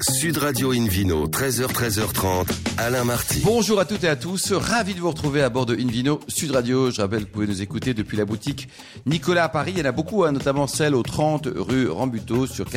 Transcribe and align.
Sud 0.00 0.38
Radio 0.38 0.72
Invino, 0.72 1.28
13h, 1.28 1.66
13h30, 1.66 2.48
Alain 2.78 3.04
Marty. 3.04 3.42
Bonjour 3.44 3.78
à 3.78 3.84
toutes 3.84 4.02
et 4.04 4.08
à 4.08 4.16
tous, 4.16 4.52
ravi 4.52 4.94
de 4.94 5.00
vous 5.00 5.10
retrouver 5.10 5.42
à 5.42 5.50
bord 5.50 5.66
de 5.66 5.74
Invino 5.74 6.18
Sud 6.28 6.50
Radio. 6.50 6.90
Je 6.90 7.02
rappelle 7.02 7.20
que 7.20 7.26
vous 7.26 7.32
pouvez 7.32 7.46
nous 7.46 7.62
écouter 7.62 7.92
depuis 7.92 8.16
la 8.16 8.24
boutique 8.24 8.68
Nicolas 9.06 9.44
à 9.44 9.48
Paris. 9.48 9.74
Il 9.76 9.78
y 9.78 9.82
en 9.82 9.88
a 9.88 9.92
beaucoup, 9.92 10.24
hein, 10.24 10.32
notamment 10.32 10.66
celle 10.66 10.94
au 10.94 11.02
30 11.02 11.48
rue 11.54 11.88
Rambuteau 11.88 12.46
sur 12.46 12.68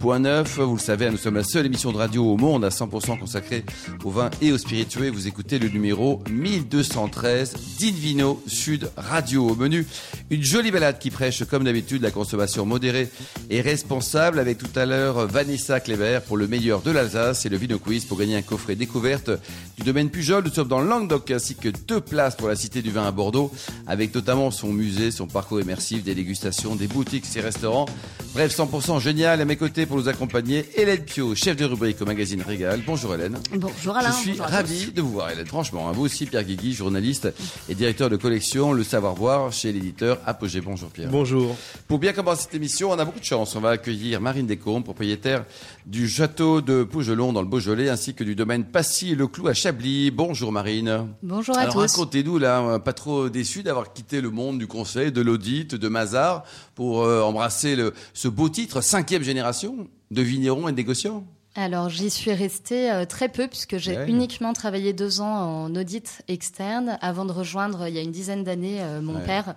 99.9. 0.00 0.62
Vous 0.62 0.74
le 0.74 0.80
savez, 0.80 1.10
nous 1.10 1.18
sommes 1.18 1.34
la 1.34 1.44
seule 1.44 1.66
émission 1.66 1.92
de 1.92 1.98
radio 1.98 2.24
au 2.24 2.36
monde 2.36 2.64
à 2.64 2.70
100% 2.70 3.18
consacrée 3.18 3.64
au 4.04 4.10
vin 4.10 4.30
et 4.40 4.50
aux 4.50 4.58
spiritueux. 4.58 5.10
Vous 5.10 5.28
écoutez 5.28 5.58
le 5.58 5.68
numéro 5.68 6.22
1213 6.30 7.54
d'Invino 7.78 8.42
Sud 8.46 8.90
Radio. 8.96 9.48
Au 9.48 9.54
menu, 9.54 9.86
une 10.30 10.42
jolie 10.42 10.70
balade 10.70 10.98
qui 10.98 11.10
prêche 11.10 11.44
comme 11.44 11.64
d'habitude 11.64 12.02
la 12.02 12.10
consommation 12.10 12.64
modérée 12.64 13.08
et 13.50 13.60
responsable 13.60 14.38
avec 14.38 14.58
tout 14.58 14.78
à 14.78 14.86
l'heure 14.86 15.26
Vanessa 15.26 15.80
Kleber 15.80 16.20
pour 16.26 16.36
le 16.36 16.48
meilleur 16.48 16.80
de 16.80 16.90
l'Alsace 16.90 17.44
et 17.44 17.50
le 17.50 17.58
Vino 17.58 17.78
Quiz 17.78 18.06
pour 18.06 18.18
gagner 18.18 18.36
un 18.36 18.42
coffret 18.42 18.76
découverte 18.76 19.30
du 19.76 19.84
domaine 19.84 20.08
Pujol. 20.08 20.44
Nous 20.44 20.52
sommes 20.52 20.68
dans 20.68 20.80
Languedoc 20.80 21.30
ainsi 21.30 21.56
que 21.56 21.68
deux 21.68 22.00
places 22.00 22.36
pour 22.36 22.48
la 22.48 22.56
Cité 22.56 22.80
du 22.80 22.90
Vin 22.90 23.06
à 23.06 23.10
Bordeaux 23.10 23.52
avec 23.86 24.14
notamment 24.14 24.50
son 24.50 24.72
musée, 24.72 25.10
son 25.10 25.26
parcours 25.26 25.60
immersif, 25.60 26.02
des 26.04 26.14
dégustations, 26.14 26.74
des 26.74 26.86
boutiques, 26.86 27.26
ses 27.26 27.40
restaurants. 27.40 27.86
Bref, 28.32 28.56
100% 28.56 29.00
génial. 29.00 29.40
À 29.40 29.44
mes 29.44 29.56
côtés 29.56 29.86
pour 29.90 29.98
nous 29.98 30.08
accompagner, 30.08 30.64
Hélène 30.76 31.02
Pio, 31.04 31.34
chef 31.34 31.56
de 31.56 31.64
rubrique 31.64 32.00
au 32.00 32.04
magazine 32.04 32.42
Régal. 32.42 32.80
Bonjour 32.86 33.12
Hélène. 33.12 33.36
Bonjour 33.56 33.96
Alain. 33.96 34.12
Je 34.12 34.30
suis 34.30 34.40
ravi 34.40 34.92
de 34.92 35.02
vous 35.02 35.10
voir 35.10 35.32
Hélène. 35.32 35.46
Franchement, 35.46 35.88
hein, 35.88 35.92
vous 35.92 36.04
aussi 36.04 36.26
Pierre 36.26 36.44
Guigui, 36.44 36.74
journaliste 36.74 37.28
et 37.68 37.74
directeur 37.74 38.08
de 38.08 38.14
collection 38.14 38.72
Le 38.72 38.84
Savoir-Voir 38.84 39.52
chez 39.52 39.72
l'éditeur 39.72 40.20
Apogée. 40.26 40.60
Bonjour 40.60 40.90
Pierre. 40.90 41.10
Bonjour. 41.10 41.56
Pour 41.88 41.98
bien 41.98 42.12
commencer 42.12 42.42
cette 42.42 42.54
émission, 42.54 42.92
on 42.92 42.98
a 43.00 43.04
beaucoup 43.04 43.18
de 43.18 43.24
chance. 43.24 43.56
On 43.56 43.60
va 43.60 43.70
accueillir 43.70 44.20
Marine 44.20 44.46
Descombes, 44.46 44.84
propriétaire 44.84 45.44
du 45.90 46.08
château 46.08 46.60
de 46.60 46.84
Pougelon 46.84 47.32
dans 47.32 47.42
le 47.42 47.48
Beaujolais, 47.48 47.88
ainsi 47.88 48.14
que 48.14 48.22
du 48.22 48.36
domaine 48.36 48.64
Passy 48.64 49.10
et 49.10 49.14
le 49.16 49.26
Clou 49.26 49.48
à 49.48 49.54
Chablis. 49.54 50.12
Bonjour 50.12 50.52
Marine. 50.52 51.08
Bonjour 51.20 51.58
à 51.58 51.62
Alors 51.62 51.74
tous. 51.74 51.80
racontez-nous 51.80 52.38
là, 52.38 52.78
pas 52.78 52.92
trop 52.92 53.28
déçu 53.28 53.64
d'avoir 53.64 53.92
quitté 53.92 54.20
le 54.20 54.30
monde 54.30 54.60
du 54.60 54.68
conseil, 54.68 55.10
de 55.10 55.20
l'audit, 55.20 55.74
de 55.74 55.88
Mazar 55.88 56.44
pour 56.76 57.02
euh, 57.02 57.22
embrasser 57.22 57.74
le, 57.74 57.92
ce 58.14 58.28
beau 58.28 58.48
titre, 58.48 58.82
cinquième 58.82 59.24
génération 59.24 59.88
de 60.12 60.22
vignerons 60.22 60.68
et 60.68 60.70
de 60.70 60.76
négociants? 60.76 61.26
Alors 61.56 61.88
j'y 61.88 62.10
suis 62.10 62.32
restée 62.32 62.90
euh, 62.92 63.04
très 63.04 63.28
peu 63.28 63.48
puisque 63.48 63.76
j'ai 63.76 63.96
Ouais. 63.96 64.08
uniquement 64.08 64.52
travaillé 64.52 64.92
deux 64.92 65.20
ans 65.20 65.64
en 65.66 65.74
audit 65.74 66.22
externe 66.28 66.96
avant 67.02 67.24
de 67.24 67.32
rejoindre 67.32 67.88
il 67.88 67.94
y 67.94 67.98
a 67.98 68.02
une 68.02 68.12
dizaine 68.12 68.44
d'années 68.44 68.78
euh, 68.80 69.00
mon 69.00 69.16
Ouais. 69.16 69.24
père. 69.24 69.54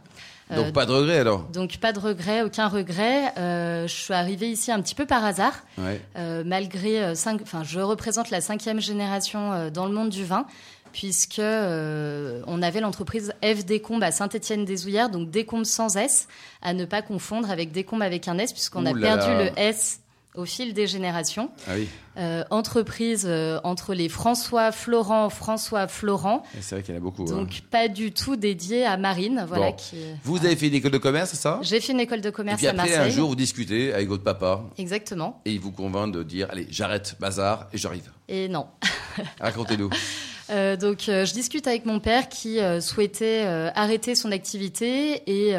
Euh, 0.52 0.56
Donc 0.64 0.74
pas 0.74 0.86
de 0.88 0.92
regret 0.92 1.20
alors. 1.20 1.44
donc 1.54 1.78
pas 1.78 1.94
de 1.94 2.00
regret, 2.00 2.42
aucun 2.42 2.68
regret. 2.68 3.32
Je 3.38 3.86
suis 3.94 4.14
arrivée 4.14 4.50
ici 4.50 4.72
un 4.72 4.82
petit 4.82 4.96
peu 4.96 5.06
par 5.06 5.24
hasard, 5.24 5.54
Ouais. 5.78 6.02
malgré 6.44 7.16
cinq. 7.16 7.42
Enfin, 7.44 7.64
je 7.64 7.80
représente 7.80 8.30
la 8.32 8.42
cinquième 8.42 8.82
génération 8.82 9.70
dans 9.72 9.86
le 9.86 9.94
monde 9.94 10.10
du 10.10 10.26
vin, 10.26 10.46
puisque 10.92 11.40
euh, 11.40 12.42
on 12.46 12.62
avait 12.62 12.82
l'entreprise 12.82 13.34
F 13.44 13.66
Descombes 13.66 14.04
à 14.04 14.12
Saint-Étienne-des-Ouillères, 14.12 15.10
donc 15.10 15.30
Descombes 15.32 15.66
sans 15.66 15.96
S, 15.96 16.28
à 16.62 16.74
ne 16.74 16.86
pas 16.86 17.02
confondre 17.02 17.50
avec 17.50 17.72
Descombes 17.72 18.02
avec 18.04 18.28
un 18.28 18.38
S, 18.38 18.52
puisqu'on 18.52 18.86
a 18.86 18.94
perdu 18.94 19.30
le 19.46 19.50
S 19.60 20.02
au 20.36 20.46
fil 20.46 20.74
des 20.74 20.88
générations. 20.88 21.50
Ah 21.68 21.72
oui. 21.76 21.88
Euh, 22.18 22.44
entreprise 22.52 23.26
euh, 23.28 23.60
entre 23.64 23.94
les 23.94 24.08
François 24.10 24.72
Florent, 24.72 25.30
François 25.30 25.88
Florent, 25.88 26.44
Et 26.58 26.62
C'est 26.62 26.76
vrai 26.76 26.84
qu'il 26.84 26.94
y 26.94 26.98
en 26.98 27.02
a 27.02 27.04
beaucoup. 27.04 27.24
hein. 27.24 27.36
donc 27.38 27.62
pas 27.72 27.88
du 27.88 28.12
tout 28.12 28.36
dédié 28.36 28.86
à 28.86 28.98
Marine, 28.98 29.46
voilà. 29.48 29.72
Bon. 29.72 29.76
Qui... 29.76 29.98
Vous 30.24 30.38
avez 30.46 30.56
fait 30.56 30.68
une 30.68 30.76
école 30.76 30.92
de 30.92 30.98
commerce, 31.00 31.32
c'est 31.32 31.38
ça? 31.38 31.60
J'ai 31.64 31.80
fait 31.80 31.92
une 31.94 32.00
école 32.00 32.22
de 32.22 32.30
Et 32.30 32.32
commerce 32.32 32.58
puis 32.58 32.68
à 32.68 32.72
après, 32.72 32.84
Marseille. 32.90 33.00
un 33.00 33.10
jour, 33.10 33.30
vous 33.30 33.36
discutez 33.36 33.94
avec 33.94 34.08
votre 34.08 34.24
papa 34.24 34.62
Exactement. 34.78 35.42
et 35.46 35.52
il 35.54 35.60
vous 35.60 35.72
convainc 35.72 36.14
de 36.14 36.22
dire 36.24 36.48
Allez, 36.52 36.68
j'arrête 36.70 37.16
bazar 37.20 37.68
et 37.74 37.78
j'arrive. 37.78 38.12
Et 38.28 38.48
non. 38.48 38.68
Racontez-nous. 39.40 39.90
Euh, 40.50 40.76
donc, 40.76 41.08
euh, 41.08 41.26
je 41.26 41.34
discute 41.34 41.68
avec 41.68 41.86
mon 41.86 42.00
père 42.00 42.28
qui 42.30 42.60
euh, 42.60 42.82
souhaitait 42.82 43.44
arrêter 43.76 44.14
son 44.14 44.32
activité 44.32 45.24
et, 45.26 45.56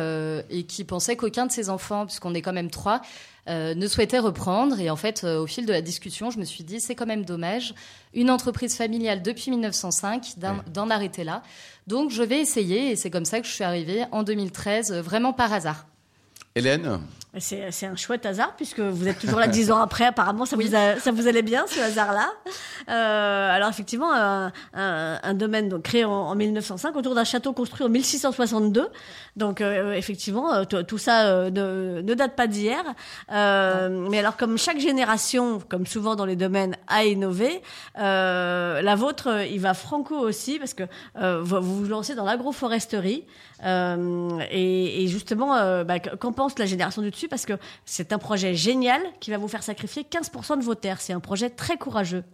et 0.50 0.62
qui 0.65 0.84
pensait 0.84 1.16
qu'aucun 1.16 1.47
de 1.47 1.53
ses 1.53 1.69
enfants, 1.70 2.06
puisqu'on 2.06 2.34
est 2.34 2.43
quand 2.43 2.53
même 2.53 2.70
trois, 2.70 3.00
euh, 3.49 3.75
ne 3.75 3.87
souhaitait 3.87 4.19
reprendre. 4.19 4.81
Et 4.81 4.88
en 4.91 4.97
fait, 4.97 5.22
euh, 5.25 5.41
au 5.41 5.47
fil 5.47 5.66
de 5.66 5.72
la 5.72 5.82
discussion, 5.82 6.31
je 6.31 6.38
me 6.38 6.44
suis 6.44 6.65
dit, 6.65 6.81
c'est 6.81 6.94
quand 6.94 7.06
même 7.06 7.25
dommage, 7.25 7.75
une 8.15 8.31
entreprise 8.31 8.75
familiale 8.77 9.22
depuis 9.22 9.50
1905, 9.50 10.37
d'en 10.72 10.91
arrêter 10.91 11.25
là. 11.25 11.43
Donc, 11.87 12.10
je 12.10 12.22
vais 12.22 12.41
essayer 12.41 12.91
et 12.91 12.97
c'est 12.97 13.10
comme 13.10 13.27
ça 13.27 13.41
que 13.41 13.47
je 13.47 13.53
suis 13.53 13.65
arrivée 13.65 14.05
en 14.12 14.22
2013, 14.22 14.93
euh, 14.93 15.03
vraiment 15.03 15.32
par 15.32 15.53
hasard. 15.53 15.87
Hélène? 16.55 17.00
C'est 17.39 17.87
un 17.87 17.97
chouette 17.97 18.27
hasard 18.27 18.55
puisque 18.56 18.81
vous 18.81 19.09
êtes 19.09 19.19
toujours 19.19 19.39
là 19.41 19.47
dix 19.49 19.71
ans 19.72 19.78
après. 19.81 20.05
Apparemment, 20.05 20.45
ça, 20.47 20.56
Oui. 20.56 20.69
vous, 20.69 20.75
a- 20.77 20.97
ça 21.00 21.11
vous 21.11 21.27
allait 21.27 21.43
bien 21.43 21.65
ce 21.67 21.81
hasard-là. 21.81 22.28
Euh, 22.89 23.50
alors 23.50 23.69
effectivement, 23.69 24.12
un, 24.12 24.53
un- 24.75 25.19
un 25.22 25.34
domaine 25.34 25.69
donc, 25.69 25.83
créé 25.83 26.05
en, 26.05 26.11
en 26.12 26.34
1905 26.34 26.94
autour 26.97 27.15
d'un 27.15 27.25
château 27.25 27.53
construit 27.53 27.84
en 27.87 27.89
1662. 27.89 28.89
Donc 29.37 29.61
euh, 29.61 29.93
effectivement, 29.94 30.53
euh, 30.55 30.65
tout 30.65 30.99
ça 30.99 31.27
euh, 31.27 31.50
ne, 31.50 32.03
ne 32.03 32.15
date 32.15 32.37
pas 32.37 32.47
d'hier. 32.47 32.83
Euh, 33.33 34.06
mais 34.11 34.19
alors 34.19 34.37
comme 34.37 34.56
chaque 34.59 34.78
génération, 34.78 35.61
comme 35.69 35.87
souvent 35.87 36.15
dans 36.17 36.27
les 36.27 36.37
domaines, 36.37 36.77
a 36.89 37.05
innové, 37.05 37.62
euh, 37.99 38.81
la 38.83 38.94
vôtre, 38.94 39.28
euh, 39.28 39.44
il 39.47 39.61
va 39.61 39.75
franco 39.75 40.15
aussi 40.17 40.59
parce 40.59 40.75
que 40.75 40.84
euh, 41.21 41.41
vous 41.43 41.61
vous 41.61 41.84
vous 41.84 41.89
lancez 41.89 42.15
dans 42.15 42.25
l'agroforesterie. 42.25 43.25
Euh, 43.65 44.41
et, 44.50 45.05
et 45.05 45.09
justement, 45.09 45.56
euh, 45.56 45.84
bah, 45.84 45.99
qu'en 45.99 46.33
pense 46.33 46.59
la 46.59 46.67
génération 46.67 47.00
du 47.03 47.11
dessus? 47.11 47.24
Parce 47.29 47.47
que 47.47 47.55
c'est 47.85 48.12
un 48.12 48.19
projet 48.19 48.55
génial 48.55 49.01
qui 49.21 49.31
va 49.31 49.39
vous 49.39 49.49
faire 49.49 49.62
sacrifier 49.62 50.03
15% 50.03 50.59
de 50.59 50.65
vos 50.65 50.75
terres. 50.75 51.01
C'est 51.01 51.12
un 51.12 51.21
projet 51.21 51.51
très 51.51 51.77
courageux. 51.77 52.25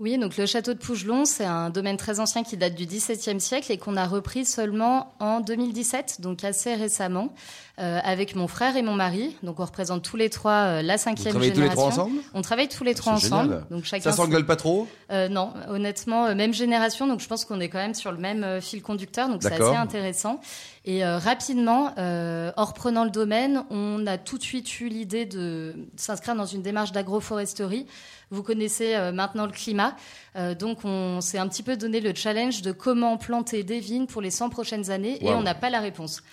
Oui, 0.00 0.16
donc 0.16 0.38
le 0.38 0.46
château 0.46 0.72
de 0.72 0.78
Pougelon, 0.78 1.26
c'est 1.26 1.44
un 1.44 1.68
domaine 1.68 1.98
très 1.98 2.20
ancien 2.20 2.42
qui 2.42 2.56
date 2.56 2.74
du 2.74 2.86
XVIIe 2.86 3.38
siècle 3.38 3.70
et 3.70 3.76
qu'on 3.76 3.98
a 3.98 4.06
repris 4.06 4.46
seulement 4.46 5.12
en 5.20 5.40
2017, 5.40 6.22
donc 6.22 6.42
assez 6.42 6.74
récemment, 6.74 7.34
euh, 7.78 8.00
avec 8.02 8.34
mon 8.34 8.48
frère 8.48 8.78
et 8.78 8.82
mon 8.82 8.94
mari. 8.94 9.36
Donc 9.42 9.60
on 9.60 9.64
représente 9.66 10.02
tous 10.02 10.16
les 10.16 10.30
trois 10.30 10.52
euh, 10.52 10.82
la 10.82 10.96
Vous 10.96 11.02
cinquième 11.02 11.32
travaillez 11.32 11.52
tous 11.52 11.60
les 11.60 11.66
génération. 11.66 11.90
trois 11.90 12.04
ensemble? 12.04 12.20
On 12.32 12.40
travaille 12.40 12.68
tous 12.68 12.82
les 12.82 12.94
trois 12.94 13.12
ensemble. 13.12 13.50
génial. 13.50 13.66
Donc 13.70 13.84
chacun. 13.84 14.10
Ça 14.10 14.16
s'engueule 14.16 14.46
pas 14.46 14.56
trop? 14.56 14.88
Euh, 15.10 15.28
non, 15.28 15.52
honnêtement, 15.68 16.24
euh, 16.28 16.34
même 16.34 16.54
génération, 16.54 17.06
donc 17.06 17.20
je 17.20 17.28
pense 17.28 17.44
qu'on 17.44 17.60
est 17.60 17.68
quand 17.68 17.76
même 17.76 17.92
sur 17.92 18.10
le 18.10 18.16
même 18.18 18.42
euh, 18.42 18.62
fil 18.62 18.80
conducteur, 18.80 19.28
donc 19.28 19.42
c'est 19.42 19.52
assez 19.52 19.76
intéressant. 19.76 20.40
Et 20.86 21.04
euh, 21.04 21.18
rapidement, 21.18 21.92
euh, 21.98 22.52
en 22.56 22.64
reprenant 22.64 23.04
le 23.04 23.10
domaine, 23.10 23.64
on 23.68 24.06
a 24.06 24.16
tout 24.16 24.38
de 24.38 24.42
suite 24.42 24.80
eu 24.80 24.88
l'idée 24.88 25.26
de 25.26 25.74
s'inscrire 25.96 26.34
dans 26.34 26.46
une 26.46 26.62
démarche 26.62 26.90
d'agroforesterie. 26.92 27.86
Vous 28.30 28.42
connaissez 28.42 28.94
euh, 28.94 29.12
maintenant 29.12 29.44
le 29.44 29.52
climat, 29.52 29.94
euh, 30.36 30.54
donc 30.54 30.84
on 30.84 31.20
s'est 31.20 31.36
un 31.38 31.48
petit 31.48 31.62
peu 31.64 31.76
donné 31.76 32.00
le 32.00 32.14
challenge 32.14 32.62
de 32.62 32.70
comment 32.72 33.18
planter 33.18 33.62
des 33.64 33.80
vignes 33.80 34.06
pour 34.06 34.22
les 34.22 34.30
100 34.30 34.48
prochaines 34.50 34.90
années, 34.90 35.18
et 35.20 35.30
on 35.30 35.42
n'a 35.42 35.54
pas 35.54 35.68
la 35.70 35.80
réponse. 35.80 36.22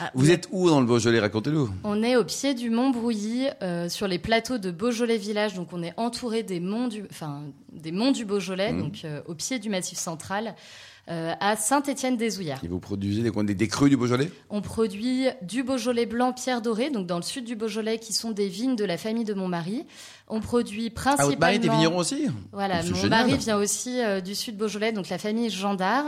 Ah, 0.00 0.08
Vous 0.14 0.30
êtes 0.30 0.48
où 0.52 0.68
dans 0.70 0.78
le 0.80 0.86
Beaujolais? 0.86 1.18
Racontez-nous. 1.18 1.68
On 1.82 2.00
est 2.04 2.14
au 2.14 2.22
pied 2.22 2.54
du 2.54 2.70
mont 2.70 2.90
Brouilly, 2.90 3.48
euh, 3.60 3.88
sur 3.88 4.06
les 4.06 4.20
plateaux 4.20 4.56
de 4.56 4.70
Beaujolais 4.70 5.16
Village. 5.18 5.54
Donc, 5.54 5.72
on 5.72 5.82
est 5.82 5.92
entouré 5.96 6.44
des 6.44 6.60
monts 6.60 6.86
du, 6.86 7.04
enfin, 7.10 7.42
des 7.72 7.90
monts 7.90 8.12
du 8.12 8.24
Beaujolais, 8.24 8.70
Mhm. 8.72 8.80
donc 8.80 9.00
euh, 9.04 9.20
au 9.26 9.34
pied 9.34 9.58
du 9.58 9.70
Massif 9.70 9.98
central, 9.98 10.46
euh, 10.48 10.93
à 11.06 11.56
Saint-Étienne-des-Ouillères. 11.56 12.60
Et 12.64 12.68
vous 12.68 12.80
produisez 12.80 13.22
des, 13.22 13.30
des, 13.30 13.54
des 13.54 13.68
crus 13.68 13.90
du 13.90 13.96
Beaujolais? 13.96 14.30
On 14.50 14.60
produit 14.62 15.26
du 15.42 15.62
Beaujolais 15.62 16.06
blanc 16.06 16.32
Pierre 16.32 16.62
Doré, 16.62 16.90
donc 16.90 17.06
dans 17.06 17.16
le 17.16 17.22
sud 17.22 17.44
du 17.44 17.56
Beaujolais, 17.56 17.98
qui 17.98 18.12
sont 18.12 18.30
des 18.30 18.48
vignes 18.48 18.76
de 18.76 18.84
la 18.84 18.96
famille 18.96 19.24
de 19.24 19.34
mon 19.34 19.48
mari. 19.48 19.84
On 20.28 20.40
produit 20.40 20.86
Ah, 20.86 20.94
principalement. 20.94 21.28
votre 21.28 21.40
mari 21.40 21.56
était 21.56 21.68
vigneron 21.68 21.98
aussi? 21.98 22.26
Voilà, 22.52 22.76
mon 22.82 22.94
génial. 22.94 23.10
mari 23.10 23.36
vient 23.36 23.58
aussi 23.58 24.00
euh, 24.00 24.22
du 24.22 24.34
sud 24.34 24.56
Beaujolais, 24.56 24.92
donc 24.92 25.10
la 25.10 25.18
famille 25.18 25.50
Gendard. 25.50 26.06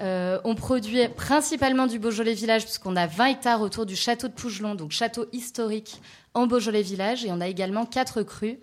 Euh, 0.00 0.38
on 0.44 0.54
produit 0.54 1.06
principalement 1.08 1.86
du 1.86 1.98
Beaujolais 1.98 2.32
village, 2.34 2.64
puisqu'on 2.64 2.96
a 2.96 3.06
20 3.06 3.26
hectares 3.26 3.60
autour 3.60 3.84
du 3.84 3.96
château 3.96 4.28
de 4.28 4.32
Pougelon, 4.32 4.74
donc 4.74 4.92
château 4.92 5.26
historique 5.32 6.00
en 6.32 6.46
Beaujolais 6.46 6.82
village. 6.82 7.24
Et 7.26 7.30
on 7.30 7.40
a 7.42 7.48
également 7.48 7.84
quatre 7.84 8.22
crus, 8.22 8.56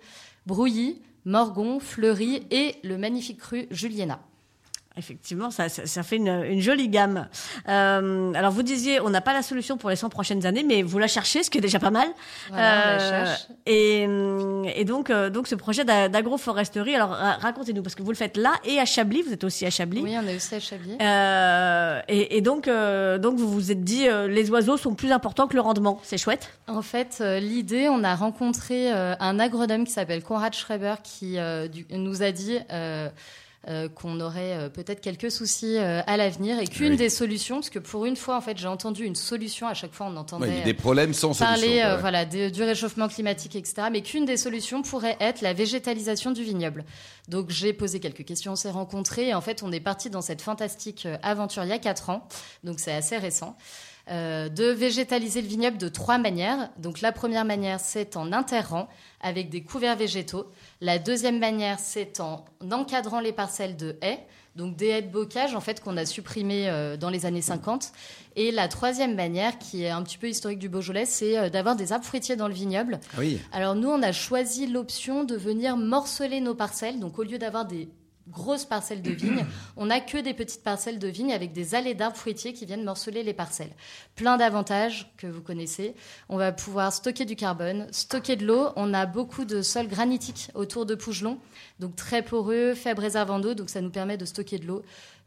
Brouilly, 0.46 1.00
Morgon, 1.24 1.78
Fleury 1.78 2.42
et 2.50 2.74
le 2.82 2.98
magnifique 2.98 3.38
cru 3.38 3.66
Juliena. 3.70 4.20
Effectivement, 4.98 5.50
ça, 5.50 5.68
ça, 5.68 5.84
ça 5.86 6.02
fait 6.02 6.16
une, 6.16 6.28
une 6.44 6.60
jolie 6.60 6.88
gamme. 6.88 7.28
Euh, 7.68 8.32
alors, 8.34 8.50
vous 8.50 8.62
disiez, 8.62 8.98
on 9.00 9.10
n'a 9.10 9.20
pas 9.20 9.34
la 9.34 9.42
solution 9.42 9.76
pour 9.76 9.90
les 9.90 9.96
100 9.96 10.08
prochaines 10.08 10.46
années, 10.46 10.62
mais 10.62 10.82
vous 10.82 10.98
la 10.98 11.06
cherchez, 11.06 11.42
ce 11.42 11.50
qui 11.50 11.58
est 11.58 11.60
déjà 11.60 11.78
pas 11.78 11.90
mal. 11.90 12.08
Voilà, 12.48 12.62
on 12.62 12.96
la 12.96 13.02
Euh, 13.02 13.26
cherche. 13.26 13.46
Et, 13.66 14.80
et 14.80 14.84
donc, 14.86 15.10
euh, 15.10 15.28
donc, 15.28 15.48
ce 15.48 15.54
projet 15.54 15.84
d'a- 15.84 16.08
d'agroforesterie, 16.08 16.94
alors 16.94 17.10
ra- 17.10 17.36
racontez-nous, 17.40 17.82
parce 17.82 17.94
que 17.94 18.02
vous 18.02 18.10
le 18.10 18.16
faites 18.16 18.36
là 18.38 18.54
et 18.64 18.78
à 18.78 18.86
Chablis, 18.86 19.22
vous 19.22 19.32
êtes 19.32 19.44
aussi 19.44 19.66
à 19.66 19.70
Chablis. 19.70 20.00
Oui, 20.02 20.14
on 20.18 20.26
est 20.26 20.36
aussi 20.36 20.54
à 20.54 20.60
Chablis. 20.60 20.96
Euh, 21.00 22.00
et, 22.08 22.38
et 22.38 22.40
donc, 22.40 22.66
euh, 22.68 23.18
donc, 23.18 23.36
vous 23.36 23.50
vous 23.50 23.70
êtes 23.70 23.84
dit, 23.84 24.08
euh, 24.08 24.28
les 24.28 24.50
oiseaux 24.50 24.76
sont 24.78 24.94
plus 24.94 25.12
importants 25.12 25.46
que 25.46 25.54
le 25.56 25.60
rendement. 25.60 26.00
C'est 26.04 26.18
chouette. 26.18 26.50
En 26.68 26.80
fait, 26.82 27.22
l'idée, 27.40 27.88
on 27.90 28.02
a 28.02 28.14
rencontré 28.14 28.90
un 28.92 29.38
agronome 29.38 29.84
qui 29.84 29.92
s'appelle 29.92 30.22
Konrad 30.22 30.54
Schreiber 30.54 30.94
qui 31.02 31.38
euh, 31.38 31.68
nous 31.90 32.22
a 32.22 32.32
dit 32.32 32.58
euh, 33.68 33.88
qu'on 33.88 34.20
aurait 34.20 34.52
euh, 34.54 34.68
peut-être 34.68 35.00
quelques 35.00 35.30
soucis 35.30 35.76
euh, 35.76 36.00
à 36.06 36.16
l'avenir 36.16 36.58
et 36.60 36.66
qu'une 36.66 36.92
Oui. 36.92 36.96
des 36.96 37.08
solutions, 37.10 37.56
parce 37.56 37.70
que 37.70 37.78
pour 37.80 38.06
une 38.06 38.14
fois, 38.16 38.36
en 38.36 38.40
fait, 38.40 38.56
j'ai 38.58 38.68
entendu 38.68 39.04
une 39.04 39.14
solution. 39.16 39.66
À 39.66 39.74
chaque 39.74 39.92
fois, 39.92 40.06
on 40.08 40.16
entendait 40.16 40.62
des 40.62 40.74
problèmes 40.74 41.12
sans 41.14 41.32
solution. 41.32 41.46
parler 41.46 41.82
ouais. 41.82 41.96
voilà, 42.00 42.24
de- 42.24 42.48
du 42.50 42.62
réchauffement 42.62 43.08
climatique, 43.08 43.56
etc. 43.56 43.88
Mais 43.90 44.02
qu'une 44.02 44.24
des 44.24 44.36
solutions 44.36 44.82
pourrait 44.82 45.16
être 45.20 45.40
la 45.40 45.52
végétalisation 45.52 46.30
du 46.30 46.44
vignoble. 46.44 46.84
Donc 47.28 47.50
j'ai 47.50 47.72
posé 47.72 47.98
quelques 47.98 48.24
questions, 48.24 48.52
on 48.52 48.56
s'est 48.56 48.70
rencontrés. 48.70 49.28
Et 49.28 49.34
en 49.34 49.40
fait, 49.40 49.62
on 49.62 49.72
est 49.72 49.80
parti 49.80 50.10
dans 50.10 50.22
cette 50.22 50.42
fantastique 50.42 51.08
aventure 51.22 51.64
il 51.64 51.70
y 51.70 51.72
a 51.72 51.78
quatre 51.78 52.10
ans. 52.10 52.28
Donc 52.62 52.78
c'est 52.78 52.92
assez 52.92 53.16
récent. 53.18 53.56
Euh, 54.08 54.48
de 54.48 54.66
végétaliser 54.66 55.42
le 55.42 55.48
vignoble 55.48 55.78
de 55.78 55.88
trois 55.88 56.18
manières. 56.18 56.70
Donc 56.78 57.00
la 57.00 57.10
première 57.10 57.44
manière, 57.44 57.80
c'est 57.80 58.16
en 58.16 58.32
interrant 58.32 58.88
avec 59.20 59.50
des 59.50 59.64
couverts 59.64 59.96
végétaux. 59.96 60.46
La 60.80 61.00
deuxième 61.00 61.40
manière, 61.40 61.80
c'est 61.80 62.20
en 62.20 62.44
encadrant 62.70 63.18
les 63.18 63.32
parcelles 63.32 63.76
de 63.76 63.96
haies, 64.02 64.20
donc 64.54 64.76
des 64.76 64.86
haies 64.86 65.02
de 65.02 65.10
bocage 65.10 65.56
en 65.56 65.60
fait 65.60 65.82
qu'on 65.82 65.96
a 65.96 66.06
supprimées 66.06 66.68
euh, 66.68 66.96
dans 66.96 67.10
les 67.10 67.26
années 67.26 67.42
50. 67.42 67.90
Et 68.36 68.52
la 68.52 68.68
troisième 68.68 69.16
manière, 69.16 69.58
qui 69.58 69.82
est 69.82 69.90
un 69.90 70.02
petit 70.04 70.18
peu 70.18 70.28
historique 70.28 70.60
du 70.60 70.68
Beaujolais, 70.68 71.04
c'est 71.04 71.36
euh, 71.36 71.48
d'avoir 71.48 71.74
des 71.74 71.92
arbres 71.92 72.04
fruitiers 72.04 72.36
dans 72.36 72.46
le 72.46 72.54
vignoble. 72.54 73.00
Ah 73.14 73.18
oui. 73.18 73.40
Alors 73.50 73.74
nous, 73.74 73.88
on 73.88 74.02
a 74.04 74.12
choisi 74.12 74.68
l'option 74.68 75.24
de 75.24 75.34
venir 75.34 75.76
morceler 75.76 76.40
nos 76.40 76.54
parcelles. 76.54 77.00
Donc 77.00 77.18
au 77.18 77.24
lieu 77.24 77.38
d'avoir 77.38 77.64
des 77.64 77.88
grosses 78.28 78.64
parcelles 78.64 79.02
de 79.02 79.10
vignes, 79.10 79.44
on 79.76 79.86
n'a 79.86 80.00
que 80.00 80.18
des 80.18 80.34
petites 80.34 80.62
parcelles 80.62 80.98
de 80.98 81.08
vignes 81.08 81.32
avec 81.32 81.52
des 81.52 81.74
allées 81.74 81.94
d'arbres 81.94 82.16
fruitiers 82.16 82.52
qui 82.52 82.66
viennent 82.66 82.84
morceler 82.84 83.22
les 83.22 83.34
parcelles. 83.34 83.72
Plein 84.14 84.36
d'avantages 84.36 85.12
que 85.16 85.26
vous 85.26 85.42
connaissez. 85.42 85.94
On 86.28 86.36
va 86.36 86.52
pouvoir 86.52 86.92
stocker 86.92 87.24
du 87.24 87.36
carbone, 87.36 87.86
stocker 87.92 88.36
de 88.36 88.46
l'eau. 88.46 88.68
On 88.76 88.94
a 88.94 89.06
beaucoup 89.06 89.44
de 89.44 89.62
sols 89.62 89.88
granitiques 89.88 90.50
autour 90.54 90.86
de 90.86 90.94
Pougelon, 90.94 91.38
donc 91.80 91.96
très 91.96 92.22
poreux, 92.22 92.74
faible 92.74 93.00
réservoir 93.00 93.40
d'eau, 93.40 93.54
donc 93.54 93.70
ça 93.70 93.80
nous 93.80 93.90
permet 93.90 94.16
de 94.16 94.24
stocker 94.24 94.58
de 94.58 94.66
l'eau. 94.66 94.82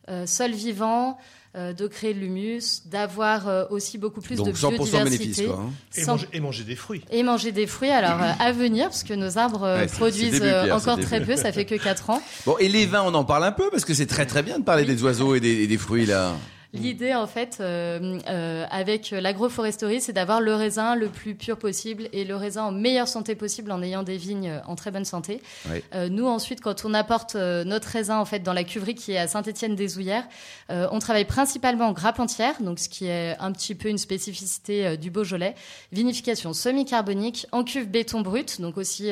Euh, 0.09 0.25
sol 0.25 0.51
vivant, 0.51 1.17
euh, 1.55 1.71
de 1.73 1.85
créer 1.87 2.13
de 2.15 2.19
l'humus, 2.19 2.81
d'avoir 2.85 3.47
euh, 3.47 3.65
aussi 3.69 3.97
beaucoup 3.99 4.21
plus 4.21 4.37
Donc 4.37 4.47
de 4.47 4.51
100% 4.53 4.59
biodiversité. 4.69 5.03
bénéfice, 5.03 5.41
quoi. 5.45 5.55
hein. 5.61 5.69
Et, 5.95 6.01
Sans- 6.01 6.11
manger, 6.13 6.27
et 6.33 6.39
manger 6.39 6.63
des 6.63 6.75
fruits. 6.75 7.01
et 7.11 7.21
manger 7.23 7.51
des 7.51 7.67
fruits, 7.67 7.89
alors 7.91 8.21
euh, 8.21 8.31
à 8.39 8.51
venir, 8.51 8.85
parce 8.85 9.03
que 9.03 9.13
nos 9.13 9.37
arbres 9.37 9.61
Ouais, 9.77 9.85
produisent 9.87 10.33
c'est 10.33 10.39
début, 10.39 10.51
Pierre, 10.63 10.75
encore 10.75 10.99
très 10.99 11.23
peu, 11.23 11.35
ça 11.35 11.51
fait 11.51 11.65
que 11.65 11.75
4 11.75 12.09
ans. 12.09 12.21
Bon, 12.47 12.55
et 12.59 12.69
les 12.69 12.85
vins, 12.87 13.03
on 13.05 13.13
en 13.13 13.23
parle 13.23 13.43
un 13.45 13.51
peu 13.51 13.69
parce 13.71 13.85
que 13.85 13.93
c'est 13.93 14.07
très 14.07 14.25
très 14.25 14.41
bien 14.41 14.57
de 14.59 14.63
parler 14.63 14.83
des 14.85 15.03
oiseaux 15.03 15.35
et 15.35 15.39
des, 15.39 15.63
et 15.63 15.67
des 15.67 15.77
fruits 15.77 16.05
là. 16.07 16.33
L'idée, 16.71 17.15
en 17.15 17.25
fait, 17.25 17.57
euh, 17.59 18.19
euh, 18.27 18.65
avec 18.69 19.09
l'agroforesterie, 19.09 20.01
c'est 20.01 20.13
d'avoir 20.13 20.39
le 20.39 20.53
raisin 20.53 20.95
le 20.95 21.09
plus 21.09 21.33
pur 21.33 21.57
possible 21.57 22.09
et 22.13 22.25
le 22.25 22.35
raisin 22.35 22.65
en 22.65 22.71
meilleure 22.71 23.07
santé 23.07 23.33
possible 23.33 23.71
en 23.71 23.81
ayant 23.81 24.03
des 24.03 24.17
vignes 24.17 24.61
en 24.67 24.75
très 24.75 24.91
bonne 24.91 25.05
santé. 25.05 25.41
Oui. 25.69 25.83
Euh, 25.95 26.09
nous, 26.09 26.27
ensuite, 26.27 26.61
quand 26.61 26.85
on 26.85 26.93
apporte 26.93 27.35
notre 27.35 27.87
raisin 27.87 28.19
en 28.19 28.25
fait 28.25 28.39
dans 28.39 28.53
la 28.53 28.63
cuverie 28.63 28.93
qui 28.93 29.13
est 29.13 29.17
à 29.17 29.27
Saint-Étienne-des-Ouillères, 29.27 30.27
on 30.69 30.99
travaille 30.99 31.25
principalement 31.25 31.87
en 31.87 31.93
grappe 31.93 32.19
entière, 32.19 32.61
donc 32.61 32.79
ce 32.79 32.89
qui 32.89 33.07
est 33.07 33.35
un 33.39 33.51
petit 33.51 33.73
peu 33.73 33.89
une 33.89 33.97
spécificité 33.97 34.97
du 34.97 35.09
Beaujolais. 35.09 35.55
Vinification 35.91 36.53
semi-carbonique 36.53 37.47
en 37.51 37.63
cuve 37.63 37.89
béton 37.89 38.21
brut, 38.21 38.61
donc 38.61 38.77
aussi 38.77 39.11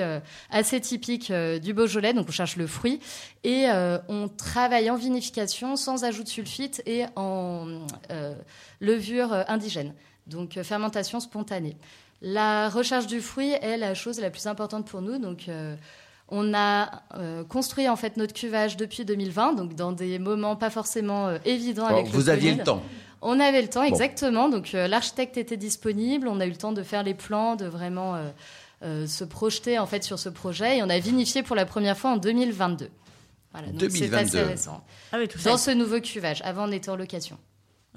assez 0.52 0.80
typique 0.80 1.32
du 1.32 1.74
Beaujolais. 1.74 2.14
Donc 2.14 2.28
on 2.30 2.32
cherche 2.32 2.58
le 2.58 2.68
fruit 2.68 3.00
et 3.44 3.66
on 4.08 4.28
travaille 4.28 4.90
en 4.92 4.96
vinification 4.96 5.76
sans 5.76 6.04
ajout 6.04 6.24
de 6.24 6.30
sulfite 6.30 6.84
et 6.86 7.06
en 7.16 7.47
euh, 8.12 8.34
levure 8.80 9.32
euh, 9.34 9.44
indigène, 9.48 9.94
donc 10.28 10.58
euh, 10.58 10.64
fermentation 10.64 11.20
spontanée. 11.20 11.78
La 12.22 12.70
recherche 12.70 13.08
du 13.08 13.22
fruit 13.22 13.52
est 13.62 13.78
la 13.78 13.94
chose 13.94 14.20
la 14.20 14.30
plus 14.30 14.48
importante 14.48 14.86
pour 14.88 15.02
nous, 15.02 15.18
donc. 15.20 15.50
on 16.30 16.54
a 16.54 17.04
euh, 17.16 17.46
construit 17.46 17.88
en 17.88 17.96
fait 17.96 18.18
notre 18.18 18.34
cuvage 18.34 18.76
depuis 18.76 19.06
2020, 19.06 19.54
donc 19.54 19.76
dans 19.76 19.94
des 19.94 20.20
moments 20.20 20.58
pas 20.58 20.70
forcément 20.70 21.28
euh, 21.30 21.38
évidents 21.46 21.86
Alors, 21.86 22.00
avec 22.00 22.12
le 22.12 22.18
vous 22.18 22.28
aviez 22.30 22.54
le 22.54 22.64
temps. 22.66 22.82
On 23.22 23.40
avait 23.40 23.62
le 23.62 23.70
temps, 23.70 23.80
Bon. 23.84 23.88
exactement. 23.88 24.50
Donc 24.50 24.74
euh, 24.76 24.88
l'architecte 24.90 25.38
était 25.38 25.56
disponible, 25.58 26.28
on 26.28 26.42
a 26.42 26.46
eu 26.46 26.50
le 26.50 26.58
temps 26.58 26.74
de 26.74 26.84
faire 26.84 27.04
les 27.04 27.14
plans, 27.14 27.56
de 27.56 27.66
vraiment 27.66 28.16
se 28.82 29.24
projeter 29.24 29.80
en 29.80 29.86
fait 29.86 30.04
sur 30.04 30.20
ce 30.20 30.30
projet, 30.30 30.78
et 30.80 30.84
on 30.84 30.90
a 30.90 31.00
vinifié 31.00 31.44
pour 31.44 31.56
la 31.56 31.66
première 31.66 31.98
fois 31.98 32.12
en 32.12 32.18
2022. 32.18 32.90
Voilà, 33.58 33.72
donc 33.72 33.90
c'est 33.92 34.08
2022. 34.08 34.18
assez 34.38 34.44
récent. 34.44 34.84
Ah 35.12 35.18
oui, 35.20 35.28
tout 35.28 35.40
ça. 35.40 35.50
Dans 35.52 35.58
ce 35.58 35.72
nouveau 35.72 36.00
cuvage, 36.00 36.42
avant 36.44 36.68
on 36.68 36.72
était 36.72 36.90
en 36.90 36.96
location. 36.96 37.38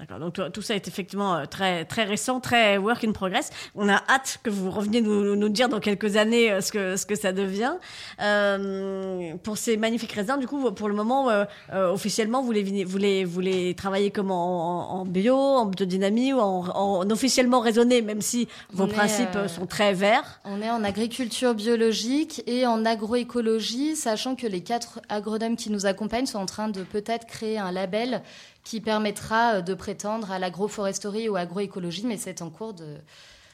D'accord. 0.01 0.17
Donc 0.17 0.33
tout- 0.33 0.49
tout 0.49 0.61
ça 0.63 0.73
est 0.73 0.87
effectivement 0.87 1.35
euh, 1.35 1.45
très 1.45 1.85
très 1.85 2.05
récent, 2.05 2.39
très 2.39 2.79
work 2.79 3.03
in 3.03 3.11
progress. 3.11 3.51
On 3.75 3.87
a 3.87 4.01
hâte 4.09 4.39
que 4.41 4.49
vous 4.49 4.71
reveniez 4.71 4.99
nous, 4.99 5.35
nous 5.35 5.49
dire 5.49 5.69
dans 5.69 5.79
quelques 5.79 6.15
années 6.17 6.51
euh, 6.51 6.59
ce 6.59 6.71
que 6.71 6.95
ce 6.97 7.05
que 7.05 7.13
ça 7.13 7.31
devient. 7.31 7.73
Euh, 8.19 9.33
pour 9.43 9.57
ces 9.57 9.77
magnifiques 9.77 10.11
raisins, 10.13 10.39
du 10.39 10.47
coup, 10.47 10.71
pour 10.71 10.87
le 10.89 10.95
moment, 10.95 11.29
euh, 11.29 11.45
euh, 11.73 11.91
officiellement, 11.91 12.41
vous 12.41 12.51
les 12.51 12.83
vous 12.83 12.97
les 12.97 13.25
vous 13.25 13.41
les 13.41 13.75
travaillez 13.75 14.09
comment? 14.09 14.91
En, 14.95 15.01
en 15.01 15.05
bio, 15.05 15.35
en 15.37 15.65
biodynamie 15.67 16.33
ou 16.33 16.39
en, 16.39 16.65
en 16.69 17.09
officiellement 17.11 17.59
raisonné, 17.59 18.01
même 18.01 18.21
si 18.21 18.47
vos 18.73 18.85
On 18.85 18.87
principes 18.87 19.35
euh, 19.35 19.47
sont 19.47 19.67
très 19.67 19.93
verts? 19.93 20.39
On 20.45 20.63
est 20.63 20.71
en 20.71 20.83
agriculture 20.83 21.53
biologique 21.53 22.41
et 22.47 22.65
en 22.65 22.85
agroécologie, 22.85 23.95
sachant 23.95 24.35
que 24.35 24.47
les 24.47 24.61
quatre 24.61 24.99
agronomes 25.09 25.55
qui 25.57 25.69
nous 25.69 25.85
accompagnent 25.85 26.25
sont 26.25 26.39
en 26.39 26.47
train 26.47 26.69
de 26.69 26.81
peut-être 26.81 27.27
créer 27.27 27.59
un 27.59 27.71
label 27.71 28.23
qui 28.63 28.81
permettra 28.81 29.55
euh, 29.55 29.61
de 29.61 29.73
prétendre 29.73 30.31
à 30.31 30.39
l'agroforesterie 30.39 31.29
ou 31.29 31.35
agroécologie, 31.35 32.05
mais 32.05 32.17
c'est 32.17 32.41
en 32.41 32.49
cours 32.49 32.73
de, 32.73 32.95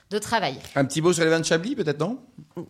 de 0.10 0.20
travail. 0.20 0.58
Un 0.76 0.86
petit 0.86 1.02
mot 1.02 1.14
sur 1.14 1.24
les 1.24 1.30
vins 1.30 1.40
de 1.40 1.46
Chablis, 1.46 1.76
peut-être 1.76 2.00
non? 2.00 2.20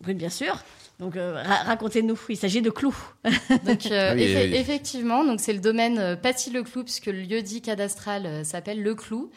Oui, 0.05 0.13
bien 0.13 0.29
sûr. 0.29 0.57
Donc 0.99 1.15
euh, 1.15 1.41
ra- 1.43 1.63
racontez-nous. 1.63 2.19
Il 2.29 2.37
s'agit 2.37 2.61
de 2.61 2.69
clous. 2.71 2.95
Donc 3.65 3.85
euh, 3.87 4.09
Ah 4.11 4.15
oui, 4.15 4.23
oui, 4.35 4.55
effectivement, 4.55 5.23
donc 5.23 5.39
c'est 5.39 5.53
le 5.53 5.59
domaine 5.59 5.99
euh, 5.99 6.15
Passy-le-Clou 6.15 6.83
puisque 6.83 7.05
le 7.05 7.21
lieu 7.21 7.41
dit 7.43 7.61
cadastral 7.61 8.25
euh, 8.25 8.43
s'appelle 8.43 8.81
Le 8.81 8.95
Clou. 8.95 9.29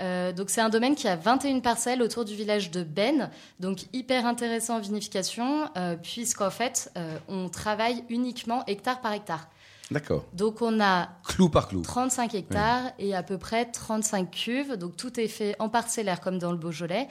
Euh, 0.00 0.32
donc 0.32 0.50
c'est 0.50 0.60
un 0.60 0.70
domaine 0.70 0.96
qui 0.96 1.06
a 1.06 1.14
21 1.14 1.60
parcelles 1.60 2.02
autour 2.02 2.24
du 2.24 2.34
village 2.34 2.72
de 2.72 2.82
Ben, 2.82 3.30
donc 3.60 3.82
hyper 3.92 4.26
intéressant 4.26 4.78
en 4.78 4.80
vinification 4.80 5.68
euh, 5.76 5.94
puisqu'en 5.94 6.50
fait 6.50 6.90
euh, 6.98 7.16
on 7.28 7.48
travaille 7.48 8.02
uniquement 8.08 8.64
hectare 8.66 9.00
par 9.00 9.12
hectare. 9.12 9.48
D'accord. 9.90 10.24
Donc 10.32 10.62
on 10.62 10.80
a 10.80 11.08
Clou 11.26 11.48
par 11.50 11.68
clou. 11.68 11.82
35 11.82 12.34
hectares 12.34 12.82
et 12.98 13.14
à 13.14 13.22
peu 13.22 13.36
près 13.38 13.66
35 13.66 14.30
cuves. 14.30 14.76
Donc 14.76 14.96
tout 14.96 15.20
est 15.20 15.28
fait 15.28 15.54
en 15.58 15.68
parcellaire 15.68 16.20
comme 16.20 16.38
dans 16.38 16.52
le 16.52 16.56
Beaujolais. 16.58 17.06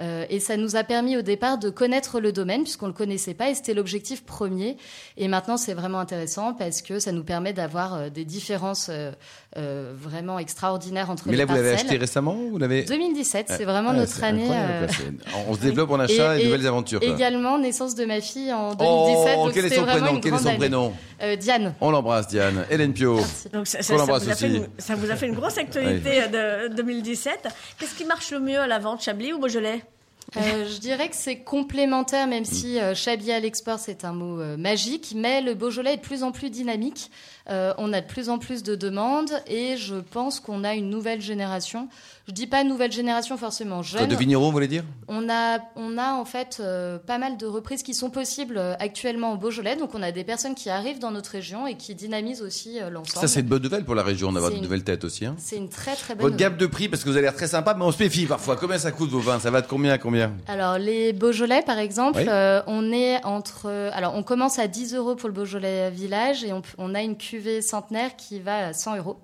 Euh, 0.00 0.24
et 0.28 0.40
ça 0.40 0.56
nous 0.56 0.74
a 0.74 0.82
permis 0.82 1.16
au 1.16 1.22
départ 1.22 1.56
de 1.58 1.70
connaître 1.70 2.18
le 2.18 2.32
domaine 2.32 2.62
puisqu'on 2.62 2.88
le 2.88 2.92
connaissait 2.92 3.34
pas 3.34 3.50
et 3.50 3.54
c'était 3.54 3.74
l'objectif 3.74 4.24
premier. 4.24 4.76
Et 5.18 5.28
maintenant 5.28 5.56
c'est 5.56 5.74
vraiment 5.74 5.98
intéressant 6.00 6.54
parce 6.54 6.82
que 6.82 6.98
ça 6.98 7.12
nous 7.12 7.22
permet 7.24 7.52
d'avoir 7.52 7.94
euh, 7.94 8.08
des 8.10 8.24
différences 8.24 8.90
euh, 8.90 9.92
vraiment 9.96 10.38
extraordinaires 10.38 11.10
entre 11.10 11.24
Mais 11.26 11.32
les 11.32 11.38
là, 11.38 11.44
vous 11.44 11.54
l'avez 11.54 11.72
acheté 11.72 11.96
récemment 11.96 12.34
ou 12.34 12.50
vous 12.52 12.58
l'avez 12.58 12.82
2017, 12.84 13.46
c'est 13.56 13.64
vraiment 13.64 13.90
Ouais, 13.90 13.96
notre 13.98 14.24
année. 14.24 14.48
euh, 14.50 14.88
On 15.48 15.54
se 15.54 15.60
développe 15.60 15.90
en 15.90 16.00
achat 16.00 16.36
et, 16.36 16.40
et- 16.40 16.42
et 16.42 16.44
nouvelles 16.46 16.66
aventures. 16.66 17.00
Également 17.02 17.58
naissance 17.58 17.94
de 17.94 18.04
ma 18.06 18.20
fille 18.20 18.52
en 18.52 18.74
2017. 18.74 19.34
Oh, 19.38 19.44
donc 19.44 19.54
quel 19.54 19.64
est 19.66 19.74
son 19.76 19.84
prénom 19.84 20.20
Quel 20.20 20.34
est 20.34 20.38
son 20.38 20.46
année. 20.46 20.58
prénom? 20.58 20.92
Diane. 21.40 21.74
On 21.80 21.90
l'embrasse, 21.90 22.13
Diane. 22.22 22.64
Hélène 22.70 22.92
Pio. 22.92 23.16
Donc 23.16 23.26
ça, 23.26 23.48
Qu'on 23.50 23.64
ça- 23.64 23.82
ça 23.82 23.96
l'embrasse 23.96 24.24
vous 24.24 24.30
a 24.30 24.34
fait 24.34 24.46
aussi. 24.46 24.56
une, 24.56 24.68
ça 24.78 24.94
vous 24.94 25.10
a 25.10 25.16
fait 25.16 25.26
une 25.26 25.34
grosse 25.34 25.58
actualité 25.58 26.22
euh, 26.34 26.68
de 26.68 26.74
2017. 26.74 27.48
Qu'est-ce 27.78 27.94
qui 27.94 28.04
marche 28.04 28.30
le 28.30 28.40
mieux 28.40 28.58
à 28.58 28.66
la 28.66 28.78
vente, 28.78 29.02
Chablis 29.02 29.32
ou 29.32 29.38
Beaujolais? 29.38 29.82
Euh, 30.36 30.40
je 30.68 30.78
dirais 30.80 31.08
que 31.10 31.16
c'est 31.16 31.36
complémentaire, 31.36 32.26
même 32.26 32.44
si 32.46 32.80
euh, 32.80 32.94
Chablis 32.94 33.30
à 33.30 33.38
l'export 33.40 33.78
c'est 33.78 34.04
un 34.04 34.12
mot 34.12 34.40
euh, 34.40 34.56
magique, 34.56 35.12
mais 35.14 35.40
le 35.42 35.54
Beaujolais 35.54 35.94
est 35.94 35.96
de 35.98 36.02
plus 36.02 36.22
en 36.22 36.32
plus 36.32 36.50
dynamique. 36.50 37.10
Euh, 37.50 37.74
on 37.76 37.92
a 37.92 38.00
de 38.00 38.06
plus 38.06 38.30
en 38.30 38.38
plus 38.38 38.62
de 38.62 38.74
demandes 38.74 39.30
et 39.46 39.76
je 39.76 39.96
pense 39.96 40.40
qu'on 40.40 40.64
a 40.64 40.74
une 40.74 40.88
nouvelle 40.88 41.20
génération. 41.20 41.88
Je 42.26 42.32
dis 42.32 42.46
pas 42.46 42.64
nouvelle 42.64 42.90
génération 42.90 43.36
forcément 43.36 43.82
jeune. 43.82 44.08
de 44.08 44.16
vignerons, 44.16 44.46
vous 44.46 44.52
voulez 44.52 44.66
dire? 44.66 44.82
On 45.08 45.28
a, 45.28 45.58
on 45.76 45.98
a 45.98 46.14
en 46.14 46.24
fait 46.24 46.56
euh, 46.60 46.96
pas 46.98 47.18
mal 47.18 47.36
de 47.36 47.44
reprises 47.44 47.82
qui 47.82 47.92
sont 47.92 48.08
possibles 48.08 48.56
euh, 48.56 48.74
actuellement 48.78 49.34
au 49.34 49.36
Beaujolais. 49.36 49.76
Donc 49.76 49.94
on 49.94 50.02
a 50.02 50.10
des 50.10 50.24
personnes 50.24 50.54
qui 50.54 50.70
arrivent 50.70 50.98
dans 51.00 51.10
notre 51.10 51.32
région 51.32 51.66
et 51.66 51.74
qui 51.76 51.94
dynamisent 51.94 52.40
aussi 52.40 52.80
euh, 52.80 52.88
l'ensemble. 52.88 53.20
Ça, 53.20 53.28
c'est 53.28 53.40
une 53.40 53.46
bonne 53.46 53.62
nouvelle 53.62 53.84
pour 53.84 53.94
la 53.94 54.02
région 54.02 54.32
d'avoir 54.32 54.50
de 54.50 54.56
une- 54.56 54.62
nouvelles 54.62 54.84
têtes 54.84 55.04
aussi. 55.04 55.26
hein. 55.26 55.34
C'est 55.36 55.56
une 55.58 55.68
très 55.68 55.96
très 55.96 56.14
bonne 56.14 56.22
Votre 56.22 56.32
nouvelle. 56.36 56.48
gamme 56.52 56.56
de 56.56 56.66
prix, 56.66 56.88
parce 56.88 57.04
que 57.04 57.10
vous 57.10 57.16
avez 57.16 57.24
l'air 57.26 57.34
très 57.34 57.48
sympa, 57.48 57.74
mais 57.74 57.84
on 57.84 57.92
se 57.92 58.02
méfie 58.02 58.24
parfois. 58.24 58.56
Combien 58.56 58.78
ça 58.78 58.90
coûte 58.90 59.10
vos 59.10 59.20
vins? 59.20 59.38
Ça 59.38 59.50
va 59.50 59.60
de 59.60 59.66
combien 59.66 59.92
à 59.92 59.98
combien? 59.98 60.32
Alors 60.48 60.78
les 60.78 61.12
Beaujolais, 61.12 61.60
par 61.60 61.78
exemple, 61.78 62.20
Oui. 62.20 62.62
on 62.66 62.90
est 62.90 63.22
entre. 63.26 63.66
Alors 63.92 64.14
on 64.16 64.22
commence 64.22 64.58
à 64.58 64.66
10 64.66 64.94
euros 64.94 65.14
pour 65.14 65.28
le 65.28 65.34
Beaujolais 65.34 65.90
Village 65.90 66.42
et 66.42 66.54
on, 66.54 66.62
on 66.78 66.94
a 66.94 67.02
une 67.02 67.16
cuvée 67.36 67.62
centenaire 67.62 68.16
qui 68.16 68.40
va 68.40 68.68
à 68.68 68.72
100 68.72 68.96
euros. 68.96 69.16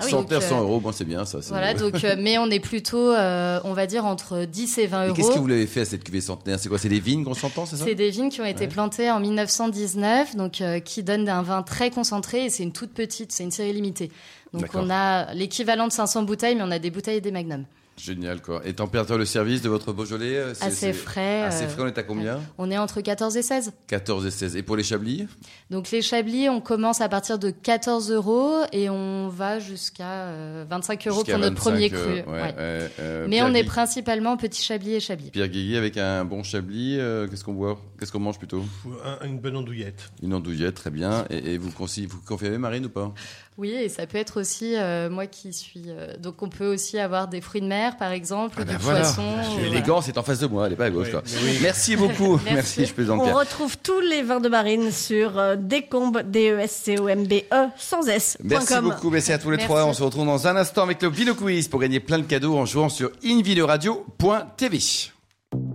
Ah 0.00 0.02
oui, 0.04 0.10
Centenaire, 0.12 0.38
donc, 0.38 0.46
euh, 0.46 0.48
100 0.50 0.60
euros, 0.62 0.78
bon, 0.78 0.92
c'est 0.92 1.04
bien 1.04 1.24
ça. 1.24 1.42
c'est- 1.42 1.48
Voilà, 1.48 1.74
donc 1.74 2.04
euh, 2.04 2.14
mais 2.16 2.38
on 2.38 2.48
est 2.50 2.60
plutôt, 2.60 3.10
euh, 3.12 3.58
on 3.64 3.72
va 3.72 3.86
dire 3.88 4.04
entre 4.06 4.44
10 4.44 4.78
et 4.78 4.86
20 4.86 5.02
Et 5.02 5.06
euros. 5.08 5.16
qu'est-ce 5.16 5.30
que 5.32 5.38
vous 5.40 5.46
l'avez 5.48 5.66
fait 5.66 5.80
à 5.80 5.84
cette 5.84 6.04
cuvée 6.04 6.20
centenaire? 6.20 6.60
C'est 6.60 6.68
quoi? 6.68 6.78
C'est 6.78 6.88
des 6.88 7.00
vignes 7.00 7.24
qu'on 7.24 7.34
s'entend, 7.34 7.66
c'est 7.66 7.74
ça? 7.76 7.84
C'est 7.84 7.96
des 7.96 8.10
vignes 8.10 8.28
qui 8.30 8.40
ont 8.40 8.44
été 8.44 8.60
Ouais. 8.60 8.68
plantées 8.68 9.10
en 9.10 9.18
1919, 9.18 10.36
donc 10.36 10.60
euh, 10.60 10.78
qui 10.78 11.02
donnent 11.02 11.28
un 11.28 11.42
vin 11.42 11.62
très 11.62 11.90
concentré 11.90 12.44
et 12.44 12.50
c'est 12.50 12.62
une 12.62 12.70
toute 12.72 12.92
petite, 12.92 13.32
c'est 13.32 13.42
une 13.42 13.50
série 13.50 13.72
limitée. 13.72 14.12
Donc 14.52 14.62
D'accord. 14.62 14.82
on 14.86 14.90
a 14.90 15.34
l'équivalent 15.34 15.88
de 15.88 15.92
500 15.92 16.22
bouteilles, 16.22 16.54
mais 16.54 16.62
on 16.62 16.70
a 16.70 16.78
des 16.78 16.90
bouteilles 16.92 17.16
et 17.16 17.20
des 17.20 17.32
magnums. 17.32 17.64
Génial, 17.98 18.40
quoi. 18.40 18.60
Et 18.64 18.72
température 18.74 19.18
de 19.18 19.24
service 19.24 19.60
de 19.62 19.68
votre 19.68 19.92
Beaujolais 19.92 20.36
euh, 20.36 20.54
c'est- 20.54 20.64
Assez 20.64 20.92
frais. 20.92 21.42
Assez 21.42 21.64
euh, 21.64 21.68
frais, 21.68 21.82
on 21.82 21.86
est 21.88 21.98
à 21.98 22.02
combien 22.02 22.40
On 22.56 22.70
est 22.70 22.78
entre 22.78 23.00
14 23.00 23.36
et 23.36 23.42
16. 23.42 23.72
14 23.88 24.24
et 24.26 24.30
16. 24.30 24.56
Et 24.56 24.62
pour 24.62 24.76
les 24.76 24.82
Chablis? 24.84 25.26
Donc 25.70 25.90
les 25.90 26.00
Chablis, 26.02 26.48
on 26.48 26.60
commence 26.60 27.00
à 27.00 27.08
partir 27.08 27.38
de 27.38 27.50
14 27.50 28.10
euros 28.12 28.54
et 28.72 28.88
on 28.88 29.28
va 29.28 29.58
jusqu'à 29.58 30.08
euh, 30.28 30.64
25 30.70 31.06
euros 31.08 31.24
pour 31.24 31.38
notre 31.38 31.54
25, 31.56 31.60
premier 31.70 31.90
euh, 31.92 32.22
cru. 32.22 32.30
ouais, 32.32 32.40
ouais. 32.42 32.54
euh, 32.58 32.88
euh, 33.00 33.24
Mais 33.28 33.36
Pierre 33.36 33.46
on 33.50 33.54
est 33.54 33.64
principalement 33.64 34.36
petit 34.36 34.62
Chablis 34.62 34.94
et 34.94 35.00
Chablis. 35.00 35.30
Pierre 35.30 35.48
Guigui 35.48 35.76
avec 35.76 35.96
un 35.96 36.24
bon 36.24 36.42
Chablis, 36.42 36.98
euh, 37.00 37.26
qu'est-ce 37.26 37.42
qu'on 37.44 37.54
boit? 37.54 37.78
Qu'est-ce 37.98 38.12
qu'on 38.12 38.20
mange 38.20 38.38
plutôt? 38.38 38.62
Un- 39.04 39.26
une 39.26 39.38
bonne 39.40 39.56
andouillette. 39.56 40.10
Une 40.22 40.34
andouillette, 40.34 40.74
très 40.76 40.90
bien. 40.90 41.24
Et, 41.30 41.54
et 41.54 41.58
vous, 41.58 41.70
consi- 41.70 42.06
vous 42.06 42.20
confirmez 42.26 42.58
Marine 42.58 42.86
ou 42.86 42.90
pas? 42.90 43.12
Oui, 43.58 43.70
et 43.70 43.88
ça 43.88 44.06
peut 44.06 44.18
être 44.18 44.40
aussi 44.40 44.76
euh, 44.76 45.10
moi 45.10 45.26
qui 45.26 45.52
suis. 45.52 45.82
euh, 45.88 46.16
donc 46.16 46.42
on 46.42 46.48
peut 46.48 46.72
aussi 46.72 46.96
avoir 46.96 47.26
des 47.26 47.40
fruits 47.40 47.60
de 47.60 47.66
mer, 47.66 47.96
par 47.96 48.12
exemple, 48.12 48.54
Ah 48.60 48.64
du 48.64 48.70
ben 48.70 48.78
voilà. 48.78 49.00
poisson. 49.00 49.22
Je 49.42 49.44
suis 49.48 49.54
voilà. 49.58 49.68
élégant, 49.68 50.00
c'est 50.00 50.16
en 50.16 50.22
face 50.22 50.38
de 50.38 50.46
moi, 50.46 50.66
elle 50.66 50.74
est 50.74 50.76
pas 50.76 50.84
à 50.84 50.90
gauche. 50.90 51.08
Oui, 51.12 51.32
oui. 51.42 51.58
Merci 51.60 51.96
beaucoup. 51.96 52.36
Merci. 52.44 52.54
Merci. 52.54 52.86
je 52.86 52.94
plaisante 52.94 53.20
On 53.20 53.34
retrouve 53.34 53.76
tous 53.78 53.98
les 54.00 54.22
vins 54.22 54.38
de 54.38 54.48
marine 54.48 54.92
sur 54.92 55.36
euh, 55.38 55.56
Decombe, 55.56 56.22
D-E-S-C-O-M-B-E, 56.22 57.42
E, 57.52 57.66
sans 57.76 58.06
S. 58.06 58.38
Merci 58.44 58.74
com. 58.74 58.84
beaucoup, 58.84 59.10
merci 59.10 59.32
à 59.32 59.38
tous 59.38 59.50
les 59.50 59.56
Merci. 59.56 59.68
trois. 59.68 59.84
On 59.86 59.92
se 59.92 60.04
retrouve 60.04 60.26
dans 60.26 60.46
un 60.46 60.54
instant 60.56 60.84
avec 60.84 61.02
le 61.02 61.08
Vino 61.08 61.34
Quiz 61.34 61.66
pour 61.66 61.80
gagner 61.80 61.98
plein 61.98 62.18
de 62.20 62.24
cadeaux 62.26 62.56
en 62.56 62.64
jouant 62.64 62.88
sur 62.88 63.10
invinoradio.tv. 63.24 64.78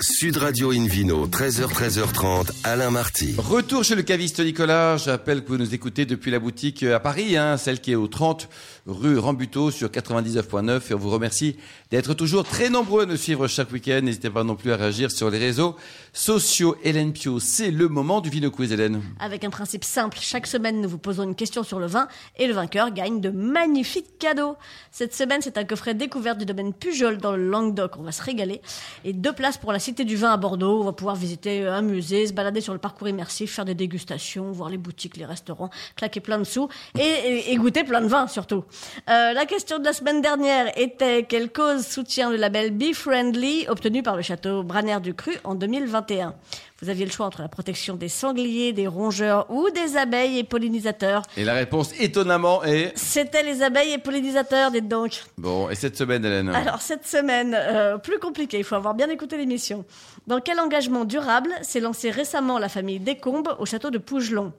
Sud 0.01 0.37
Radio 0.37 0.71
Invino, 0.71 1.27
13h, 1.27 1.67
13h30, 1.67 2.51
Alain 2.63 2.89
Marty. 2.89 3.35
Retour 3.37 3.83
chez 3.83 3.95
le 3.95 4.01
caviste 4.01 4.39
Nicolas. 4.39 4.97
J'appelle 4.97 5.43
que 5.43 5.49
vous 5.49 5.57
nous 5.57 5.73
écoutez 5.73 6.05
depuis 6.05 6.31
la 6.31 6.39
boutique 6.39 6.83
à 6.83 6.99
Paris, 6.99 7.37
hein, 7.37 7.57
celle 7.57 7.79
qui 7.79 7.91
est 7.91 7.95
au 7.95 8.07
30 8.07 8.49
rue 8.87 9.17
Rambuteau 9.17 9.71
sur 9.71 9.89
99.9. 9.89 10.81
Et 10.89 10.93
on 10.93 10.97
vous 10.97 11.09
remercie 11.09 11.57
d'être 11.93 12.15
toujours 12.15 12.43
très 12.43 12.71
nombreux 12.71 13.03
à 13.03 13.05
nous 13.05 13.17
suivre 13.17 13.47
chaque 13.47 13.71
week-end. 13.71 13.99
N'hésitez 14.01 14.31
pas 14.31 14.43
non 14.43 14.55
plus 14.55 14.71
à 14.71 14.77
réagir 14.77 15.11
sur 15.11 15.29
les 15.29 15.37
réseaux 15.37 15.75
sociaux. 16.11 16.75
Hélène 16.83 17.13
Pio, 17.13 17.39
c'est 17.39 17.69
le 17.69 17.87
moment 17.87 18.19
du 18.19 18.31
Vino 18.31 18.49
Quiz, 18.49 18.71
Hélène. 18.71 19.03
Avec 19.19 19.43
un 19.43 19.51
principe 19.51 19.83
simple, 19.83 20.17
chaque 20.19 20.47
semaine 20.47 20.81
nous 20.81 20.89
vous 20.89 20.97
posons 20.97 21.21
une 21.21 21.35
question 21.35 21.61
sur 21.61 21.77
le 21.77 21.85
vin 21.85 22.07
et 22.35 22.47
le 22.47 22.53
vainqueur 22.55 22.89
gagne 22.89 23.21
de 23.21 23.29
magnifiques 23.29 24.17
cadeaux. 24.17 24.55
Cette 24.89 25.13
semaine 25.13 25.41
c'est 25.43 25.55
un 25.59 25.65
coffret 25.65 25.93
découverte 25.93 26.39
du 26.39 26.45
domaine 26.45 26.73
Pujol 26.73 27.19
dans 27.19 27.35
le 27.35 27.47
Languedoc, 27.47 27.91
on 27.99 28.01
va 28.01 28.11
se 28.11 28.23
régaler. 28.23 28.63
Et 29.05 29.13
deux 29.13 29.33
places 29.33 29.59
pour 29.59 29.71
la 29.71 29.77
Cité 29.77 30.03
du 30.03 30.15
Vin 30.15 30.31
à 30.31 30.37
Bordeaux, 30.37 30.81
on 30.81 30.85
va 30.85 30.93
pouvoir 30.93 31.15
visiter 31.15 31.67
un 31.67 31.83
musée, 31.83 32.25
se 32.25 32.33
balader 32.33 32.61
sur 32.61 32.73
le 32.73 32.79
parcours 32.79 33.07
immersif, 33.07 33.53
faire 33.53 33.65
des 33.65 33.75
dégustations, 33.75 34.51
voir 34.51 34.69
les 34.71 34.79
boutiques, 34.79 35.15
les 35.17 35.25
restaurants, 35.25 35.69
claquer 35.95 36.21
plein 36.21 36.39
de 36.39 36.43
sous 36.43 36.69
et, 36.97 37.55
goûter 37.57 37.83
plein 37.83 38.01
de 38.01 38.07
vin 38.07 38.25
surtout. 38.25 38.63
Euh, 39.11 39.33
la 39.33 39.45
question 39.45 39.77
de 39.77 39.85
la 39.85 39.93
semaine 39.93 40.23
dernière 40.23 40.75
était 40.75 41.21
quelle 41.25 41.51
cause 41.51 41.82
soutient 41.83 42.31
le 42.31 42.37
label 42.37 42.71
Be 42.71 42.93
Friendly 42.93 43.65
obtenu 43.67 44.01
par 44.01 44.15
le 44.15 44.21
château 44.21 44.63
Braner 44.63 44.99
du 45.01 45.13
Cru 45.13 45.33
en 45.43 45.53
2021 45.55 46.33
Vous 46.81 46.89
aviez 46.89 47.05
le 47.05 47.11
choix 47.11 47.25
entre 47.25 47.41
la 47.41 47.47
protection 47.47 47.95
des 47.95 48.09
sangliers, 48.09 48.73
des 48.73 48.87
rongeurs 48.87 49.45
ou 49.49 49.69
des 49.69 49.97
abeilles 49.97 50.39
et 50.39 50.43
pollinisateurs. 50.43 51.21
Et 51.37 51.43
la 51.43 51.53
réponse, 51.53 51.93
étonnamment, 51.99 52.63
est... 52.63 52.97
C'était 52.97 53.43
les 53.43 53.61
abeilles 53.61 53.91
et 53.91 53.97
pollinisateurs, 53.97 54.71
dites 54.71 54.87
donc. 54.87 55.23
Bon, 55.37 55.69
et 55.69 55.75
cette 55.75 55.97
semaine, 55.97 56.25
Hélène? 56.25 56.49
Alors 56.49 56.81
cette 56.81 57.05
semaine, 57.05 57.55
euh, 57.55 57.97
plus 57.97 58.19
compliqué, 58.19 58.57
il 58.57 58.63
faut 58.63 58.75
avoir 58.75 58.95
bien 58.95 59.09
écouté 59.09 59.37
l'émission. 59.37 59.85
Dans 60.25 60.39
quel 60.39 60.59
engagement 60.59 61.05
durable 61.05 61.51
s'est 61.61 61.79
lancée 61.81 62.09
récemment 62.09 62.57
la 62.57 62.69
famille 62.69 62.99
Descombes 62.99 63.55
au 63.59 63.65
château 63.65 63.91
de 63.91 63.97
Pougelon? 63.97 64.53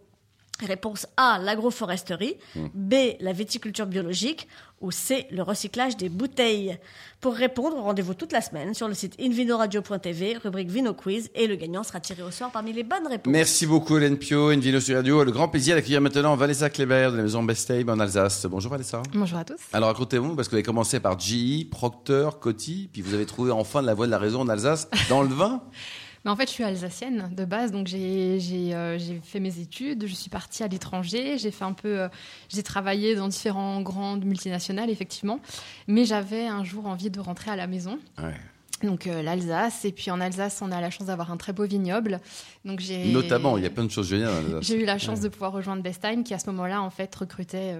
Réponse 0.62 1.06
A, 1.16 1.38
l'agroforesterie. 1.38 2.36
B, 2.74 2.94
la 3.20 3.32
viticulture 3.32 3.86
biologique. 3.86 4.48
Ou 4.80 4.90
C, 4.90 5.26
le 5.30 5.42
recyclage 5.42 5.96
des 5.96 6.10
bouteilles. 6.10 6.78
Pour 7.20 7.34
répondre, 7.34 7.76
rendez-vous 7.78 8.12
toute 8.12 8.32
la 8.32 8.42
semaine 8.42 8.74
sur 8.74 8.86
le 8.86 8.92
site 8.92 9.14
invinoradio.tv, 9.18 10.36
rubrique 10.44 10.68
Vino 10.68 10.92
Quiz, 10.92 11.30
et 11.34 11.46
le 11.46 11.56
gagnant 11.56 11.82
sera 11.82 12.00
tiré 12.00 12.22
au 12.22 12.30
sort 12.30 12.50
parmi 12.50 12.72
les 12.74 12.82
bonnes 12.82 13.06
réponses. 13.06 13.32
Merci 13.32 13.66
beaucoup, 13.66 13.96
Hélène 13.96 14.18
Pio, 14.18 14.50
une 14.50 14.60
Vino 14.60 14.80
sur 14.80 14.96
Radio. 14.96 15.24
Le 15.24 15.32
grand 15.32 15.48
plaisir 15.48 15.74
d'accueillir 15.74 16.02
maintenant 16.02 16.36
Vanessa 16.36 16.68
Kléber 16.68 17.08
de 17.12 17.16
la 17.16 17.22
maison 17.22 17.42
Besteim 17.42 17.88
en 17.88 17.98
Alsace. 17.98 18.44
Bonjour, 18.44 18.70
Vanessa. 18.70 19.00
Bonjour 19.14 19.38
à 19.38 19.44
tous. 19.44 19.56
Alors 19.72 19.88
racontez-vous, 19.88 20.34
parce 20.36 20.48
que 20.48 20.50
vous 20.50 20.56
avez 20.56 20.62
commencé 20.62 21.00
par 21.00 21.18
GE, 21.18 21.70
Procter, 21.70 22.28
Coty, 22.38 22.90
puis 22.92 23.00
vous 23.00 23.14
avez 23.14 23.24
trouvé 23.24 23.52
enfin 23.52 23.80
la 23.80 23.94
voie 23.94 24.04
de 24.04 24.10
la 24.10 24.18
raison 24.18 24.42
en 24.42 24.48
Alsace 24.48 24.88
dans 25.08 25.22
le 25.22 25.34
vin. 25.34 25.62
Mais 26.24 26.30
en 26.30 26.36
fait, 26.36 26.46
je 26.46 26.52
suis 26.52 26.64
alsacienne 26.64 27.30
de 27.36 27.44
base, 27.44 27.70
donc 27.70 27.86
j'ai 27.86 28.38
euh, 28.72 28.98
j'ai 28.98 29.20
fait 29.22 29.40
mes 29.40 29.58
études, 29.58 30.06
je 30.06 30.14
suis 30.14 30.30
partie 30.30 30.62
à 30.62 30.68
l'étranger, 30.68 31.36
j'ai 31.36 31.50
fait 31.50 31.64
un 31.64 31.74
peu, 31.74 32.00
euh, 32.00 32.08
j'ai 32.48 32.62
travaillé 32.62 33.14
dans 33.14 33.28
différentes 33.28 33.84
grandes 33.84 34.24
multinationales, 34.24 34.88
effectivement, 34.88 35.40
mais 35.86 36.04
j'avais 36.04 36.46
un 36.46 36.64
jour 36.64 36.86
envie 36.86 37.10
de 37.10 37.20
rentrer 37.20 37.50
à 37.50 37.56
la 37.56 37.66
maison. 37.66 37.98
Ouais. 38.18 38.34
Donc 38.82 39.06
euh, 39.06 39.22
l'Alsace, 39.22 39.84
et 39.84 39.92
puis 39.92 40.10
en 40.10 40.20
Alsace, 40.20 40.60
on 40.62 40.72
a 40.72 40.80
la 40.80 40.90
chance 40.90 41.06
d'avoir 41.06 41.30
un 41.30 41.36
très 41.36 41.52
beau 41.52 41.64
vignoble. 41.64 42.20
Donc 42.64 42.80
j'ai 42.80 43.12
Notamment, 43.12 43.58
il 43.58 43.64
y 43.64 43.66
a 43.66 43.70
plein 43.70 43.84
de 43.84 43.90
choses 43.90 44.08
géniales. 44.08 44.58
J'ai 44.62 44.82
eu 44.82 44.84
la 44.84 44.98
chance 44.98 45.20
de 45.20 45.28
pouvoir 45.28 45.52
rejoindre 45.52 45.82
Bestheim, 45.82 46.22
qui 46.22 46.32
à 46.32 46.38
ce 46.38 46.46
moment-là, 46.50 46.82
en 46.82 46.90
fait, 46.90 47.14
recrutait, 47.14 47.76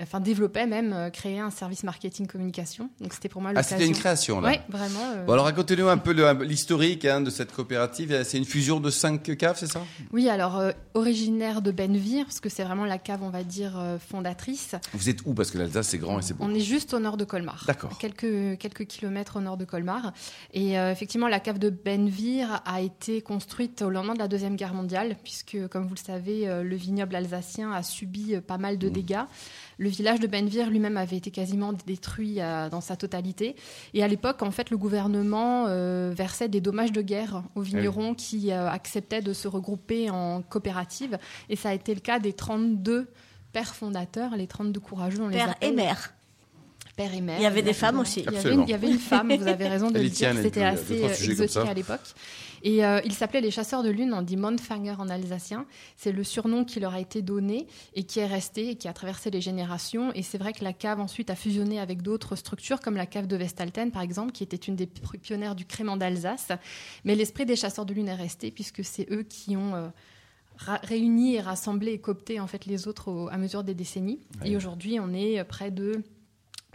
enfin 0.00 0.20
développait 0.20 0.66
même, 0.66 0.92
euh, 0.92 1.10
créait 1.10 1.38
un 1.38 1.50
service 1.50 1.82
marketing 1.84 2.26
communication. 2.26 2.90
Donc 3.00 3.12
c'était 3.12 3.28
pour 3.28 3.40
moi 3.42 3.50
Ah, 3.50 3.54
l'occasion. 3.54 3.76
c'était 3.78 3.88
une 3.88 3.94
création, 3.96 4.40
là. 4.40 4.50
Oui, 4.50 4.58
vraiment. 4.68 5.00
euh, 5.16 5.24
Bon, 5.24 5.32
alors 5.34 5.44
racontez-nous 5.46 5.88
un 5.88 5.98
peu 5.98 6.12
l'historique 6.44 7.04
hein, 7.04 7.20
de 7.20 7.30
cette 7.30 7.52
coopérative. 7.52 8.22
C'est 8.24 8.38
une 8.38 8.44
fusion 8.44 8.80
de 8.80 8.90
cinq 8.90 9.36
caves, 9.36 9.56
c'est 9.58 9.70
ça? 9.70 9.82
Oui, 10.12 10.28
alors 10.28 10.56
euh, 10.58 10.72
originaire 10.94 11.62
de 11.62 11.70
Benvir, 11.70 12.24
parce 12.26 12.40
que 12.40 12.48
c'est 12.48 12.64
vraiment 12.64 12.84
la 12.84 12.98
cave, 12.98 13.22
on 13.22 13.30
va 13.30 13.42
dire, 13.44 13.74
euh, 13.78 13.98
fondatrice. 13.98 14.74
Vous 14.94 15.08
êtes 15.08 15.20
où? 15.26 15.34
Parce 15.34 15.50
que 15.50 15.58
l'Alsace, 15.58 15.88
c'est 15.88 15.98
grand 15.98 16.18
et 16.18 16.22
c'est 16.22 16.34
beau. 16.34 16.44
On 16.44 16.54
est 16.54 16.60
juste 16.60 16.94
au 16.94 16.98
nord 16.98 17.16
de 17.16 17.24
Colmar. 17.24 17.64
D'accord. 17.66 17.96
Quelques, 17.98 18.58
quelques 18.58 18.86
kilomètres 18.86 19.36
au 19.36 19.40
nord 19.40 19.56
de 19.56 19.64
Colmar. 19.64 20.12
Et 20.52 20.78
euh, 20.78 20.90
effectivement, 20.92 21.28
la 21.28 21.40
cave 21.40 21.58
de 21.58 21.70
Benvir 21.70 22.62
a 22.64 22.80
été 22.80 23.20
construite 23.22 23.82
au 23.82 23.90
lendemain 23.90 24.14
de 24.14 24.18
la 24.18 24.28
Deuxième 24.28 24.56
Guerre 24.56 24.74
mondiale, 24.74 25.16
puisque, 25.22 25.56
comme 25.68 25.86
vous 25.86 25.94
le 25.94 26.00
savez, 26.00 26.48
euh, 26.48 26.62
le 26.62 26.76
vignoble 26.76 27.14
alsacien 27.14 27.72
a 27.72 27.82
subi 27.82 28.34
euh, 28.34 28.40
pas 28.40 28.58
mal 28.58 28.78
de 28.78 28.88
dégâts. 28.88 29.24
Le 29.78 29.88
village 29.88 30.20
de 30.20 30.26
Benvir 30.26 30.70
lui-même 30.70 30.96
avait 30.96 31.16
été 31.16 31.30
quasiment 31.30 31.72
détruit 31.72 32.40
euh, 32.40 32.68
dans 32.70 32.80
sa 32.80 32.96
totalité. 32.96 33.56
Et 33.94 34.02
à 34.02 34.08
l'époque, 34.08 34.42
en 34.42 34.50
fait, 34.50 34.70
le 34.70 34.78
gouvernement 34.78 35.66
euh, 35.68 36.12
versait 36.14 36.48
des 36.48 36.60
dommages 36.60 36.92
de 36.92 37.02
guerre 37.02 37.42
aux 37.54 37.60
vignerons 37.60 38.14
qui 38.14 38.52
euh, 38.52 38.68
acceptaient 38.68 39.22
de 39.22 39.32
se 39.32 39.48
regrouper 39.48 40.08
en 40.10 40.42
coopérative. 40.42 41.18
Et 41.50 41.56
ça 41.56 41.70
a 41.70 41.74
été 41.74 41.94
le 41.94 42.00
cas 42.00 42.18
des 42.18 42.32
32 42.32 43.08
pères 43.52 43.74
fondateurs, 43.74 44.36
les 44.36 44.46
32 44.46 44.80
courageux, 44.80 45.20
on 45.20 45.28
les 45.28 45.36
Père 45.36 45.48
et 45.60 45.66
appelle. 45.66 45.76
mère. 45.76 46.14
Père 46.96 47.12
et 47.14 47.20
mère. 47.20 47.38
Il 47.38 47.42
y 47.42 47.46
avait 47.46 47.60
des 47.62 47.74
femmes 47.74 47.98
aussi. 48.00 48.20
Il 48.20 48.32
y, 48.32 48.36
avait 48.38 48.54
une, 48.54 48.62
il 48.62 48.70
y 48.70 48.74
avait 48.74 48.90
une 48.90 48.98
femme, 48.98 49.28
vous 49.36 49.46
avez 49.48 49.68
raison 49.68 49.90
de 49.90 49.98
le 49.98 50.08
dire. 50.08 50.28
C'était 50.42 50.60
assez 50.72 50.94
exotique 51.30 51.56
à 51.70 51.74
l'époque. 51.74 52.00
Et 52.62 52.84
euh, 52.84 53.00
ils 53.04 53.12
s'appelaient 53.12 53.42
les 53.42 53.50
chasseurs 53.50 53.82
de 53.82 53.90
lune, 53.90 54.12
on 54.14 54.22
dit 54.22 54.36
Montfanger 54.38 54.94
en 54.98 55.08
alsacien. 55.10 55.66
C'est 55.96 56.10
le 56.10 56.24
surnom 56.24 56.64
qui 56.64 56.80
leur 56.80 56.94
a 56.94 57.00
été 57.00 57.20
donné 57.20 57.66
et 57.94 58.04
qui 58.04 58.18
est 58.18 58.26
resté 58.26 58.70
et 58.70 58.74
qui 58.76 58.88
a 58.88 58.94
traversé 58.94 59.30
les 59.30 59.42
générations. 59.42 60.10
Et 60.14 60.22
c'est 60.22 60.38
vrai 60.38 60.52
que 60.54 60.64
la 60.64 60.72
cave 60.72 60.98
ensuite 60.98 61.28
a 61.28 61.36
fusionné 61.36 61.78
avec 61.78 62.00
d'autres 62.02 62.34
structures, 62.34 62.80
comme 62.80 62.96
la 62.96 63.06
cave 63.06 63.26
de 63.26 63.36
Vestalten, 63.36 63.90
par 63.90 64.00
exemple, 64.02 64.32
qui 64.32 64.42
était 64.42 64.56
une 64.56 64.74
des 64.74 64.86
pionnières 64.86 65.54
du 65.54 65.66
crément 65.66 65.98
d'Alsace. 65.98 66.48
Mais 67.04 67.14
l'esprit 67.14 67.44
des 67.44 67.56
chasseurs 67.56 67.84
de 67.84 67.92
lune 67.92 68.08
est 68.08 68.14
resté, 68.14 68.50
puisque 68.50 68.82
c'est 68.84 69.06
eux 69.12 69.22
qui 69.22 69.54
ont. 69.56 69.74
euh, 69.74 69.88
ra- 70.56 70.80
réuni 70.82 71.34
et 71.34 71.40
rassemblé 71.42 71.92
et 71.92 71.98
coopté 71.98 72.40
en 72.40 72.46
fait 72.46 72.64
les 72.64 72.88
autres 72.88 73.10
au- 73.12 73.28
à 73.28 73.36
mesure 73.36 73.62
des 73.62 73.74
décennies. 73.74 74.18
Et 74.46 74.56
aujourd'hui, 74.56 74.98
on 74.98 75.12
est 75.12 75.38
euh, 75.38 75.44
près 75.44 75.70
de 75.70 76.02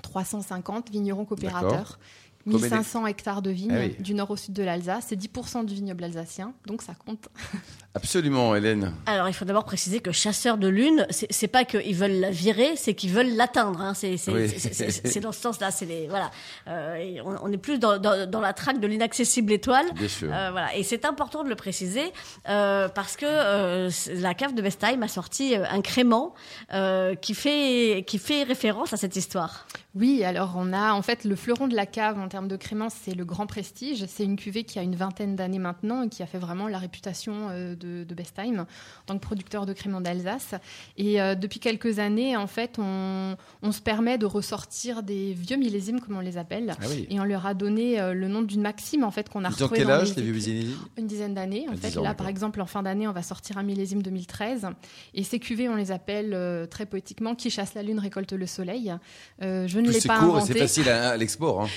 350 0.01 0.89
vignerons 0.91 1.25
coopérateurs. 1.25 1.99
Combien 2.43 2.57
d'hect- 2.57 2.71
1500 2.71 3.05
hectares 3.05 3.41
de 3.43 3.51
vignes 3.51 3.71
Ah 3.71 3.81
oui. 3.81 3.95
du 3.99 4.15
nord 4.15 4.31
au 4.31 4.35
sud 4.35 4.53
de 4.55 4.63
l'Alsace. 4.63 5.05
C'est 5.09 5.15
10% 5.15 5.63
du 5.63 5.75
vignoble 5.75 6.03
alsacien, 6.03 6.53
donc 6.65 6.81
ça 6.81 6.93
compte. 6.95 7.29
Absolument, 7.93 8.55
Hélène. 8.55 8.93
Alors, 9.05 9.27
il 9.27 9.33
faut 9.33 9.43
d'abord 9.45 9.65
préciser 9.65 9.99
que 9.99 10.11
chasseurs 10.13 10.57
de 10.57 10.67
lune, 10.69 11.05
c'est 11.11 11.47
pas 11.49 11.65
qu'ils 11.65 11.93
veulent 11.93 12.19
la 12.21 12.31
virer, 12.31 12.75
c'est 12.77 12.93
qu'ils 12.95 13.11
veulent 13.11 13.35
l'atteindre. 13.35 13.81
Hein. 13.81 13.93
C'est 13.93 14.15
Oui. 14.29 15.19
dans 15.21 15.31
ce 15.33 15.41
sens-là. 15.41 15.69
C'est 15.71 15.85
les 15.85 16.07
voilà. 16.07 16.31
Euh, 16.67 17.17
on, 17.25 17.35
on 17.43 17.51
est 17.51 17.57
plus 17.57 17.77
dans, 17.79 17.99
dans, 17.99 18.27
dans 18.29 18.39
la 18.39 18.53
traque 18.53 18.79
de 18.79 18.87
l'inaccessible 18.87 19.51
étoile. 19.51 19.85
Bien 19.93 20.07
sûr. 20.07 20.29
Euh, 20.33 20.49
voilà. 20.51 20.73
Et 20.75 20.83
c'est 20.83 21.03
important 21.05 21.43
de 21.43 21.49
le 21.49 21.55
préciser 21.55 22.11
euh, 22.49 22.87
parce 22.87 23.17
que 23.17 23.25
euh, 23.27 23.89
la 24.15 24.33
cave 24.33 24.55
de 24.55 24.61
Bestheim 24.61 25.03
a 25.03 25.07
sorti 25.09 25.53
un 25.55 25.81
crément 25.81 26.33
euh, 26.73 27.13
qui 27.15 27.33
fait 27.35 28.03
qui 28.07 28.17
fait 28.19 28.43
référence 28.43 28.93
à 28.93 28.97
cette 28.97 29.15
histoire. 29.17 29.67
Oui, 29.93 30.23
alors 30.23 30.53
on 30.55 30.71
a 30.71 30.93
en 30.93 31.01
fait 31.01 31.25
le 31.25 31.35
fleuron 31.35 31.67
de 31.67 31.75
la 31.75 31.85
cave 31.85 32.17
en 32.17 32.29
termes 32.29 32.47
de 32.47 32.55
crémence, 32.55 32.93
c'est 33.03 33.13
le 33.13 33.25
grand 33.25 33.45
prestige. 33.45 34.05
C'est 34.07 34.23
une 34.23 34.37
cuvée 34.37 34.63
qui 34.63 34.79
a 34.79 34.83
une 34.83 34.95
vingtaine 34.95 35.35
d'années 35.35 35.59
maintenant 35.59 36.03
et 36.03 36.07
qui 36.07 36.23
a 36.23 36.25
fait 36.25 36.37
vraiment 36.37 36.69
la 36.69 36.77
réputation 36.77 37.49
euh, 37.49 37.75
de, 37.75 38.05
de 38.05 38.15
Bestheim 38.15 38.59
en 38.61 38.65
tant 39.05 39.15
que 39.15 39.19
producteur 39.21 39.65
de 39.65 39.73
crément 39.73 39.99
d'Alsace. 39.99 40.55
Et 40.97 41.21
euh, 41.21 41.35
depuis 41.35 41.59
quelques 41.59 41.99
années, 41.99 42.37
en 42.37 42.47
fait, 42.47 42.77
on, 42.79 43.35
on 43.63 43.71
se 43.73 43.81
permet 43.81 44.17
de 44.17 44.25
ressortir 44.25 45.03
des 45.03 45.33
vieux 45.33 45.57
millésimes, 45.57 45.99
comme 45.99 46.15
on 46.15 46.21
les 46.21 46.37
appelle. 46.37 46.73
Ah 46.79 46.85
oui. 46.89 47.05
Et 47.09 47.19
on 47.19 47.25
leur 47.25 47.45
a 47.45 47.53
donné 47.53 47.99
euh, 47.99 48.13
le 48.13 48.29
nom 48.29 48.43
d'une 48.43 48.61
maxime 48.61 49.03
en 49.03 49.11
fait 49.11 49.27
qu'on 49.27 49.43
a 49.43 49.49
retrouvée 49.49 49.79
quel 49.79 49.87
dans 49.87 49.93
âge, 49.93 50.15
les 50.15 50.21
vieux. 50.23 50.31
Bisénési 50.31 50.75
Une 50.97 51.07
dizaine 51.07 51.33
d'années. 51.33 51.65
En 51.67 51.73
Ah, 51.73 51.75
fait, 51.75 51.89
10 51.89 51.97
ans, 51.97 52.03
là, 52.03 52.13
par 52.13 52.29
exemple, 52.29 52.61
en 52.61 52.65
fin 52.65 52.81
d'année, 52.81 53.09
on 53.09 53.13
va 53.13 53.23
sortir 53.23 53.57
un 53.57 53.63
millésime 53.63 54.01
2013. 54.01 54.67
Et 55.15 55.23
ces 55.23 55.39
cuvées, 55.39 55.67
on 55.67 55.75
les 55.75 55.91
appelle 55.91 56.33
euh, 56.33 56.65
très 56.65 56.85
poétiquement 56.85 57.35
Qui 57.35 57.49
chasse 57.49 57.73
la 57.73 57.83
lune 57.83 57.99
récolte 57.99 58.31
le 58.31 58.45
soleil. 58.47 58.93
Je 59.41 59.80
ne 59.81 59.91
l'ai 59.91 59.99
C'est 59.99 60.07
pas 60.07 60.19
court 60.19 60.41
c'est 60.45 60.57
facile 60.57 60.89
à, 60.89 61.09
à 61.11 61.17
l'export. 61.17 61.61
hein. 61.63 61.67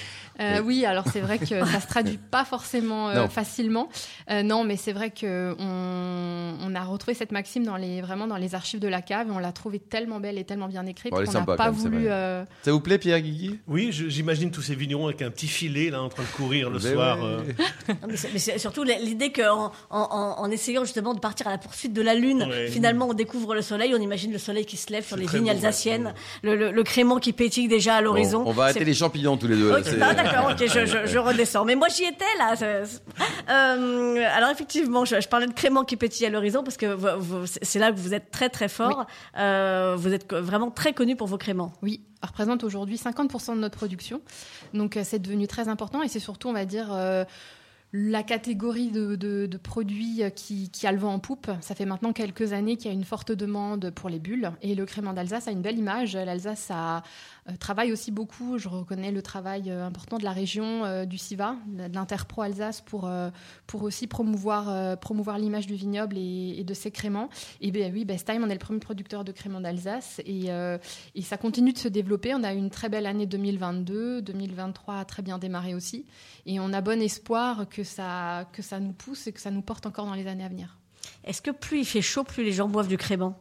Euh, 0.41 0.61
oui, 0.65 0.85
alors 0.85 1.05
c'est 1.13 1.21
vrai 1.21 1.39
que 1.39 1.47
ça 1.47 1.79
se 1.81 1.87
traduit 1.87 2.19
pas 2.33 2.45
forcément 2.45 3.09
euh, 3.09 3.15
Non. 3.23 3.29
facilement. 3.29 3.89
Euh, 4.33 4.43
non, 4.43 4.65
mais 4.65 4.77
c'est 4.77 4.91
vrai 4.93 5.11
que 5.11 5.55
on, 5.61 6.55
on 6.61 6.75
a 6.75 6.83
retrouvé 6.83 7.15
cette 7.15 7.31
maxime 7.31 7.65
dans 7.65 7.77
les 7.77 8.01
vraiment 8.03 8.27
dans 8.27 8.37
les 8.37 8.57
archives 8.57 8.81
de 8.81 8.89
la 8.89 9.01
cave 9.01 9.29
et 9.29 9.31
on 9.31 9.39
l'a 9.39 9.53
trouvée 9.53 9.79
tellement 9.79 10.19
belle 10.19 10.37
et 10.37 10.43
tellement 10.43 10.67
bien 10.67 10.87
écrite 10.87 11.13
Bon, 11.13 11.23
qu'on 11.25 11.33
n'a 11.33 11.43
pas 11.43 11.67
même, 11.67 11.75
voulu. 11.75 12.07
euh, 12.09 12.45
Ça 12.63 12.73
vous 12.73 12.81
plaît, 12.81 12.99
Pierre 12.99 13.21
Guigui? 13.21 13.61
Oui, 13.69 13.91
j'imagine 13.93 14.51
tous 14.51 14.63
ces 14.63 14.75
vignerons 14.75 15.07
avec 15.07 15.23
un 15.23 15.31
petit 15.31 15.47
filet 15.47 15.91
là 15.91 16.03
en 16.03 16.09
train 16.09 16.25
de 16.25 16.29
courir 16.37 16.69
le 16.69 16.81
Ben 16.81 16.93
soir. 16.95 17.19
ouais. 17.19 17.25
euh. 17.25 17.43
Non, 18.03 18.09
mais 18.09 18.17
c'est- 18.17 18.31
mais 18.33 18.59
surtout 18.59 18.83
l'idée 18.83 19.31
qu'en 19.31 19.71
en, 19.91 20.01
en, 20.01 20.41
en 20.43 20.51
essayant 20.51 20.83
justement 20.85 21.15
de 21.15 21.21
partir 21.21 21.47
à 21.47 21.51
la 21.53 21.59
poursuite 21.59 21.93
de 21.93 22.03
la 22.03 22.15
lune, 22.15 22.43
Ouais. 22.51 22.67
finalement 22.67 23.07
on 23.09 23.15
découvre 23.15 23.55
le 23.55 23.63
soleil, 23.63 23.95
on 23.95 24.01
imagine 24.03 24.33
le 24.33 24.39
soleil 24.39 24.67
qui 24.67 24.77
se 24.77 24.91
lève 24.91 25.07
sur 25.07 25.17
les 25.17 25.27
vignes 25.27 25.45
ouais. 25.45 25.51
alsaciennes, 25.51 26.13
le, 26.43 26.57
le, 26.57 26.73
le 26.73 26.83
crément 26.83 27.19
qui 27.21 27.33
pétille 27.33 27.69
déjà 27.69 27.94
à 27.97 28.01
l'horizon. 28.01 28.43
Bon, 28.43 28.51
on 28.51 28.53
va 28.53 28.65
arrêter 28.65 28.85
les 28.85 28.95
champignons 28.95 29.37
tous 29.37 29.47
les 29.49 29.57
deux. 29.57 29.71
là, 29.71 29.79
Ok, 29.79 29.85
c'est- 29.85 30.01
ah, 30.03 30.15
d'accord, 30.15 30.51
ok, 30.53 30.59
je, 30.67 30.87
je, 30.87 31.07
je 31.07 31.19
redescends. 31.29 31.65
Mais 31.65 31.75
moi, 31.77 31.89
j'y 31.89 32.05
étais, 32.05 32.25
là. 32.39 32.55
Euh, 33.51 34.25
alors, 34.35 34.51
effectivement, 34.51 35.05
je, 35.05 35.21
je 35.21 35.29
parlais 35.29 35.47
de 35.47 35.53
crément 35.53 35.85
qui 35.85 35.97
pétille 35.97 36.27
à 36.27 36.31
l'horizon 36.31 36.63
parce 36.63 36.77
que 36.77 36.97
c'est 37.63 37.79
là 37.79 37.93
que 37.93 37.97
vous 37.99 38.15
êtes 38.15 38.31
très, 38.31 38.49
très 38.49 38.69
fort. 38.69 39.07
Euh, 39.39 39.95
vous 39.99 40.13
êtes 40.13 40.33
vraiment 40.33 40.71
très 40.71 40.93
connu 40.93 41.17
pour 41.17 41.27
vos 41.27 41.39
créments. 41.39 41.73
Oui, 41.83 42.03
représente 42.23 42.65
aujourd'hui 42.65 42.97
50% 42.97 43.55
de 43.55 43.61
notre 43.61 43.77
production. 43.77 44.21
Donc 44.73 44.97
euh, 44.97 45.03
c'est 45.05 45.19
devenu 45.19 45.47
très 45.47 45.69
important 45.69 46.03
et 46.03 46.09
c'est 46.09 46.21
surtout, 46.21 46.49
on 46.49 46.53
va 46.53 46.65
dire, 46.65 46.89
euh, 46.93 47.25
la 47.93 48.25
catégorie 48.25 48.89
de, 48.91 49.15
de- 49.15 49.47
de 49.47 49.57
produits 49.57 50.21
qui, 50.35 50.69
qui 50.71 50.87
a 50.87 50.91
le 50.93 50.99
vent 50.99 51.13
en 51.15 51.19
poupe. 51.21 51.49
Ça 51.61 51.75
fait 51.77 51.85
maintenant 51.87 52.13
quelques 52.13 52.53
années 52.53 52.77
qu'il 52.77 52.87
y 52.87 52.91
a 52.91 52.93
une 52.95 53.05
forte 53.05 53.31
demande 53.31 53.91
pour 53.91 54.09
les 54.11 54.19
bulles 54.19 54.51
et 54.63 54.75
le 54.75 54.85
crément 54.85 55.13
d'Alsace 55.13 55.47
a 55.47 55.53
une 55.53 55.63
belle 55.63 55.79
image. 55.79 56.17
L'Alsace 56.17 56.69
a, 56.71 57.03
travaille 57.59 57.93
aussi 57.93 58.11
beaucoup, 58.11 58.59
je 58.59 58.69
reconnais 58.69 59.13
le 59.13 59.21
travail 59.21 59.71
euh, 59.71 59.85
important 59.85 60.17
de 60.17 60.25
la 60.25 60.33
région 60.33 60.85
euh, 60.85 61.05
du 61.05 61.19
CIVA, 61.19 61.57
de 61.67 61.95
l'Interpro 61.95 62.43
Alsace 62.43 62.81
pour, 62.81 63.07
euh, 63.07 63.31
pour 63.67 63.83
aussi 63.83 64.07
promouvoir, 64.07 64.71
euh, 64.71 64.97
promouvoir 64.97 65.39
l'image 65.39 65.67
du 65.67 65.75
vignoble 65.75 66.17
et, 66.17 66.65
de 66.65 66.75
ses 66.75 66.91
créments. 66.91 67.29
Et 67.61 67.71
bien 67.71 67.91
oui, 67.93 68.05
Bestheim, 68.07 68.43
on 68.43 68.49
est 68.49 68.55
le 68.55 68.59
premier 68.59 68.79
producteur 68.81 69.25
de 69.25 69.33
créments 69.33 69.61
d'Alsace 69.61 70.23
et, 70.25 70.45
euh, 70.49 70.79
et 71.15 71.23
ça 71.23 71.37
continue 71.37 71.73
de 71.73 71.79
se 71.79 71.89
développer. 71.89 72.35
On 72.35 72.43
a 72.43 72.55
eu 72.55 72.57
une 72.57 72.71
très 72.71 72.89
belle 72.89 73.07
année 73.07 73.27
2022, 73.27 74.23
2023 74.23 74.97
a 74.97 75.05
très 75.05 75.23
bien 75.23 75.39
démarré 75.39 75.75
aussi. 75.75 76.07
Et 76.47 76.61
on 76.61 76.73
a 76.73 76.81
bon 76.81 77.03
espoir 77.03 77.69
que 77.69 77.85
ça, 77.85 78.49
que 78.53 78.63
ça 78.63 78.81
nous 78.81 78.93
pousse 78.93 79.27
et 79.27 79.33
que 79.33 79.41
ça 79.41 79.51
nous 79.51 79.63
porte 79.63 79.85
encore 79.85 80.07
dans 80.07 80.15
les 80.15 80.27
années 80.27 80.45
à 80.45 80.49
venir. 80.49 80.79
Est-ce 81.25 81.43
que 81.43 81.51
plus 81.51 81.81
il 81.81 81.85
fait 81.85 82.03
chaud, 82.03 82.25
plus 82.25 82.45
les 82.45 82.53
gens 82.53 82.69
boivent 82.69 82.89
du 82.89 82.97
crément 82.97 83.39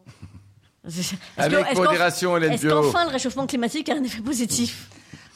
Que- 0.83 1.41
Avec 1.41 1.65
qu'en- 1.73 1.83
modération, 1.83 2.35
Hélène 2.37 2.53
Est-ce 2.53 2.67
qu'enfin 2.67 3.05
le 3.05 3.11
réchauffement 3.11 3.47
climatique 3.47 3.87
a 3.89 3.93
un 3.95 4.03
effet 4.03 4.21
positif? 4.21 4.89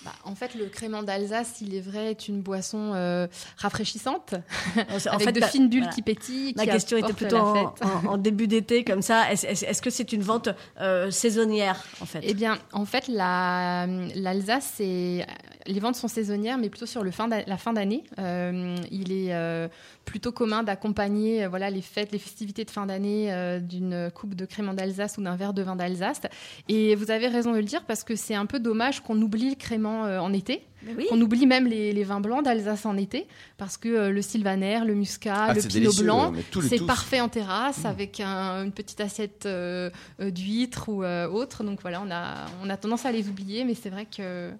Bah, 0.04 0.12
en 0.28 0.36
fait, 0.36 0.54
le 0.56 0.66
crément 0.66 1.04
d'Alsace, 1.04 1.62
il 1.62 1.74
est 1.76 1.82
vrai, 1.82 2.12
est 2.12 2.28
une 2.28 2.42
boisson 2.42 2.92
euh, 2.94 3.28
rafraîchissante, 3.58 4.34
En 4.78 5.16
avec 5.16 5.22
fait, 5.28 5.32
de 5.32 5.42
fines 5.46 5.70
bulles 5.70 5.80
voilà. 5.82 5.94
qui 5.96 6.02
pétillent. 6.02 6.54
Ma 6.56 6.64
qui 6.66 6.70
question 6.72 6.98
était 6.98 7.14
plutôt 7.14 7.38
en, 7.38 7.74
en- 7.82 8.06
en 8.08 8.18
début 8.18 8.48
d'été, 8.48 8.84
comme 8.84 9.02
ça. 9.02 9.32
Est-ce 9.32 9.82
que 9.82 9.90
c'est 9.90 10.12
une 10.14 10.22
vente 10.22 10.50
euh, 10.80 11.10
saisonnière, 11.12 11.84
en 12.02 12.06
fait? 12.06 12.20
Eh 12.24 12.34
bien, 12.34 12.58
en 12.74 12.86
fait, 12.86 13.08
la- 13.08 13.88
l'Alsace, 14.16 14.76
les 14.80 15.80
ventes 15.80 15.96
sont 15.96 16.08
saisonnières, 16.08 16.58
mais 16.58 16.70
plutôt 16.70 16.86
sur 16.86 17.04
le 17.04 17.12
fin 17.12 17.28
d'a- 17.28 17.44
la 17.46 17.58
fin 17.58 17.74
d'année. 17.74 18.04
Euh, 18.20 18.76
il 18.92 19.12
est 19.12 19.34
euh, 19.34 19.68
plutôt 20.06 20.32
commun 20.32 20.64
d'accompagner 20.64 21.46
voilà 21.48 21.70
les 21.70 21.82
fêtes, 21.82 22.12
les 22.14 22.20
festivités 22.20 22.64
de 22.64 22.72
fin 22.72 22.86
d'année 22.86 23.30
d'une 23.62 24.10
coupe 24.14 24.34
de 24.36 24.46
crément 24.46 24.74
d'Alsace 24.74 25.18
ou 25.18 25.22
d'un 25.22 25.36
verre 25.36 25.54
de 25.54 25.62
vin 25.62 25.76
d'Alsace. 25.76 26.22
Et 26.70 26.96
vous 26.96 27.12
avez 27.12 27.28
raison 27.28 27.52
de 27.52 27.58
le 27.58 27.64
dire 27.64 27.84
parce 27.86 28.04
que 28.04 28.16
c'est 28.16 28.36
un 28.36 28.46
peu 28.46 28.60
dommage 28.60 29.02
qu'on 29.02 29.22
oublie 29.22 29.50
le 29.50 29.56
crément 29.56 30.06
en 30.22 30.34
été. 30.34 30.62
Oui. 30.98 31.06
On 31.12 31.20
oublie 31.20 31.46
même 31.48 31.68
les, 31.68 31.92
les 31.92 32.04
vins 32.04 32.22
blancs 32.22 32.44
d'Alsace 32.46 32.86
en 32.86 32.96
été, 32.98 33.28
parce 33.58 33.78
que 33.78 33.90
euh, 33.90 34.10
le 34.12 34.22
sylvaner, 34.22 34.80
le 34.86 34.94
muscat, 34.94 35.48
Ah, 35.50 35.54
le 35.54 35.62
pinot 35.62 35.92
blanc, 35.94 36.34
c'est 36.70 36.86
parfait 36.86 37.20
en 37.20 37.30
terrasse 37.30 37.84
avec 37.86 38.20
un- 38.20 38.64
une 38.64 38.72
petite 38.72 39.02
assiette 39.02 39.46
euh, 39.46 39.90
euh, 40.22 40.30
d'huîtres 40.32 40.90
ou 40.90 41.04
euh, 41.04 41.28
autre. 41.28 41.64
Donc 41.64 41.82
voilà, 41.82 42.02
on 42.06 42.12
a, 42.12 42.46
on 42.64 42.70
a 42.70 42.78
tendance 42.78 43.06
à 43.06 43.12
les 43.12 43.28
oublier, 43.28 43.66
mais 43.66 43.74
c'est 43.74 43.90
vrai 43.90 44.06
que 44.06 44.52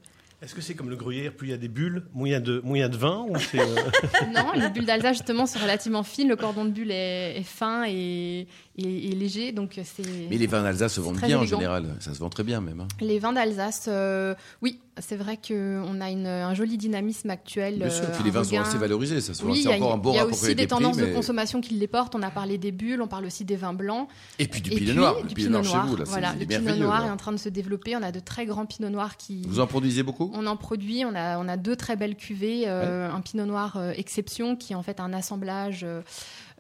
Est-ce 0.42 0.54
que 0.54 0.60
c'est 0.62 0.74
comme 0.76 0.90
le 0.90 0.96
gruyère, 0.98 1.32
plus 1.34 1.48
il 1.48 1.52
y 1.52 1.54
a 1.54 1.58
des 1.58 1.68
bulles, 1.70 2.04
moins 2.14 2.28
il 2.28 2.32
y 2.32 2.36
a 2.36 2.40
de, 2.40 2.60
moins 2.64 2.78
il 2.78 2.82
y 2.82 2.84
a 2.84 2.90
de 2.90 2.98
vin 2.98 3.26
ou 3.30 3.38
c'est, 3.40 3.60
euh, 3.60 3.76
non, 4.36 4.52
les 4.54 4.70
bulles 4.70 4.86
d'Alsace 4.86 5.18
justement 5.18 5.46
sont 5.46 5.60
relativement 5.60 6.04
fines, 6.04 6.28
le 6.28 6.36
cordon 6.36 6.66
de 6.66 6.72
bulle 6.72 6.92
est, 6.92 7.38
est 7.40 7.44
fin 7.44 7.86
et, 7.88 8.48
et- 8.78 9.08
et 9.08 9.12
léger, 9.16 9.52
donc 9.54 9.80
c'est. 9.84 10.04
Mais 10.30 10.38
les 10.38 10.48
vins 10.48 10.64
d'Alsace 10.64 10.94
se 10.96 11.00
vendent 11.02 11.20
bien 11.22 11.40
en 11.40 11.46
général. 11.46 11.96
Ça 12.02 12.14
se 12.14 12.20
vend 12.20 12.30
très 12.30 12.44
bien 12.44 12.60
même. 12.60 12.82
hein. 12.82 12.88
Les 13.02 13.20
vins 13.20 13.34
d'Alsace, 13.34 13.86
euh, 13.88 14.36
oui, 14.62 14.80
c'est 15.00 15.16
vrai 15.16 15.38
qu'on 15.38 16.02
a 16.02 16.10
une- 16.10 16.28
un 16.28 16.54
joli 16.54 16.78
dynamisme 16.78 17.30
actuel. 17.30 17.78
Bien 17.80 17.90
sûr. 17.90 18.06
euh, 18.06 18.14
Puis 18.14 18.24
les 18.24 18.30
vins 18.32 18.44
sont 18.44 18.60
assez 18.60 18.78
valorisés. 18.78 19.22
Ça 19.22 19.34
Oui, 19.46 19.62
c'est 19.64 19.70
y 19.70 19.74
a, 19.74 19.76
encore 19.76 19.94
un 19.94 19.98
bon 19.98 20.12
il 20.12 20.16
y 20.16 20.20
a 20.20 20.24
rapport 20.24 20.38
aussi 20.44 20.56
des 20.56 20.68
tendances 20.68 20.98
de 20.98 21.06
mais- 21.06 21.14
consommation 21.14 21.62
qui 21.62 21.74
les 21.76 21.88
portent. 21.88 22.16
On 22.16 22.22
a 22.22 22.30
parlé 22.30 22.58
des 22.58 22.72
bulles, 22.72 23.02
on 23.02 23.08
parle 23.08 23.26
aussi 23.26 23.46
des 23.46 23.56
vins 23.56 23.74
blancs. 23.74 24.08
Et 24.40 24.48
puis 24.48 24.62
du 24.62 24.70
pinot 24.72 24.94
noir. 24.94 25.24
du 25.24 25.36
pinot 25.36 25.50
noir 25.50 25.64
chez 25.64 25.88
vous, 25.90 25.96
là, 25.98 26.04
voilà, 26.08 26.34
le 26.40 26.46
pinot 26.46 26.76
noir 26.76 27.02
là. 27.02 27.08
est 27.08 27.12
en 27.12 27.18
train 27.18 27.32
de 27.32 27.38
se 27.38 27.50
développer. 27.50 27.96
On 27.96 28.04
a 28.04 28.12
de 28.12 28.20
très 28.20 28.46
grands 28.46 28.66
pinots 28.66 28.90
noirs 28.90 29.18
qui. 29.18 29.44
Vous 29.48 29.60
en 29.60 29.68
produisez 29.68 30.04
beaucoup? 30.04 30.32
On 30.34 30.46
en 30.48 30.56
produit, 30.58 31.04
on 31.06 31.16
a, 31.16 31.38
on 31.40 31.48
a 31.48 31.58
deux 31.58 31.76
très 31.76 31.96
belles 31.96 32.16
cuvées, 32.16 32.64
euh, 32.68 33.10
un 33.12 33.22
pinot 33.22 33.46
noir 33.46 33.76
euh, 33.78 33.94
exception 33.96 34.56
qui 34.56 34.74
est 34.74 34.76
en 34.76 34.84
fait 34.84 35.00
un 35.00 35.14
assemblage 35.14 35.82
euh, 35.84 36.02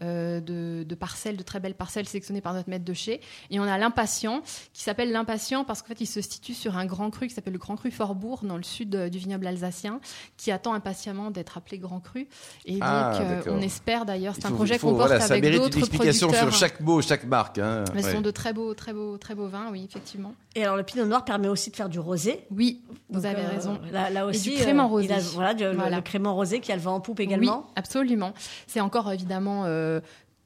euh, 0.03 0.39
de, 0.39 0.83
de 0.83 0.95
parcelles, 0.95 1.37
de 1.37 1.43
très 1.43 1.59
belles 1.59 1.73
parcelles 1.75 2.07
sélectionnées 2.07 2.41
par 2.41 2.53
notre 2.53 2.69
maître 2.69 2.85
de 2.85 2.93
chez. 2.93 3.21
Et 3.49 3.59
on 3.59 3.63
a 3.63 3.77
l'impatient 3.77 4.41
qui 4.73 4.83
s'appelle 4.83 5.11
l'impatient 5.11 5.63
parce 5.63 5.81
qu'en 5.81 5.87
fait 5.87 6.01
il 6.01 6.05
se 6.05 6.21
situe 6.21 6.53
sur 6.53 6.77
un 6.77 6.85
grand 6.85 7.09
cru 7.09 7.27
qui 7.27 7.33
s'appelle 7.33 7.53
le 7.53 7.59
Grand 7.59 7.75
Cru 7.75 7.89
Forbourg 7.91 8.41
dans 8.43 8.57
le 8.57 8.63
sud 8.63 8.95
euh, 8.95 9.09
du 9.09 9.17
vignoble 9.17 9.47
alsacien 9.47 9.99
qui 10.37 10.51
attend 10.51 10.73
impatiemment 10.73 11.31
d'être 11.31 11.57
appelé 11.57 11.79
Grand 11.79 11.99
Cru. 11.99 12.27
Et 12.65 12.77
Ah, 12.81 13.13
donc 13.13 13.47
euh, 13.47 13.51
on 13.57 13.61
espère 13.61 14.05
d'ailleurs, 14.05 14.35
c'est 14.35 14.45
un 14.45 14.49
faut- 14.49 14.55
projet 14.55 14.77
qu'on 14.77 14.95
porte 14.95 15.07
voilà, 15.09 15.23
avec 15.25 15.43
d'autres 15.55 15.79
producteurs. 15.87 16.13
sur 16.13 16.51
chaque 16.53 16.79
mot, 16.79 17.01
chaque 17.01 17.25
marque. 17.25 17.57
hein. 17.57 17.83
Mais 17.95 18.01
ce 18.01 18.07
Ouais. 18.07 18.13
sont 18.13 18.21
de 18.21 18.31
très 18.31 18.53
beaux, 18.53 18.73
très 18.73 18.93
beaux, 18.93 19.17
très 19.17 19.33
beaux 19.35 19.47
vins, 19.47 19.69
oui, 19.71 19.85
effectivement. 19.89 20.33
Et 20.55 20.63
alors, 20.63 20.75
le 20.77 20.83
pinot 20.83 21.05
noir 21.05 21.23
permet 21.25 21.47
aussi 21.47 21.69
de 21.71 21.75
faire 21.75 21.89
du 21.89 21.99
rosé. 21.99 22.45
Oui, 22.51 22.81
vous 23.09 23.15
Donc, 23.21 23.25
avez 23.25 23.43
euh, 23.43 23.47
raison. 23.49 23.79
Là, 23.91 24.09
là 24.09 24.25
aussi, 24.25 24.51
du 24.51 24.55
crément 24.57 24.87
rosé. 24.87 25.05
il 25.05 25.11
a- 25.13 25.19
voilà, 25.19 25.53
du- 25.53 25.63
le- 25.63 25.71
Voilà. 25.75 25.97
Le, 25.97 26.01
crément 26.01 26.33
rosé 26.35 26.59
qui 26.59 26.71
a 26.71 26.75
le 26.75 26.81
vent 26.81 26.95
en 26.95 26.99
poupe 26.99 27.19
également. 27.19 27.63
Oui, 27.67 27.71
absolument. 27.75 28.33
C'est 28.65 28.79
encore 28.81 29.11
évidemment 29.11 29.63
euh, 29.65 29.86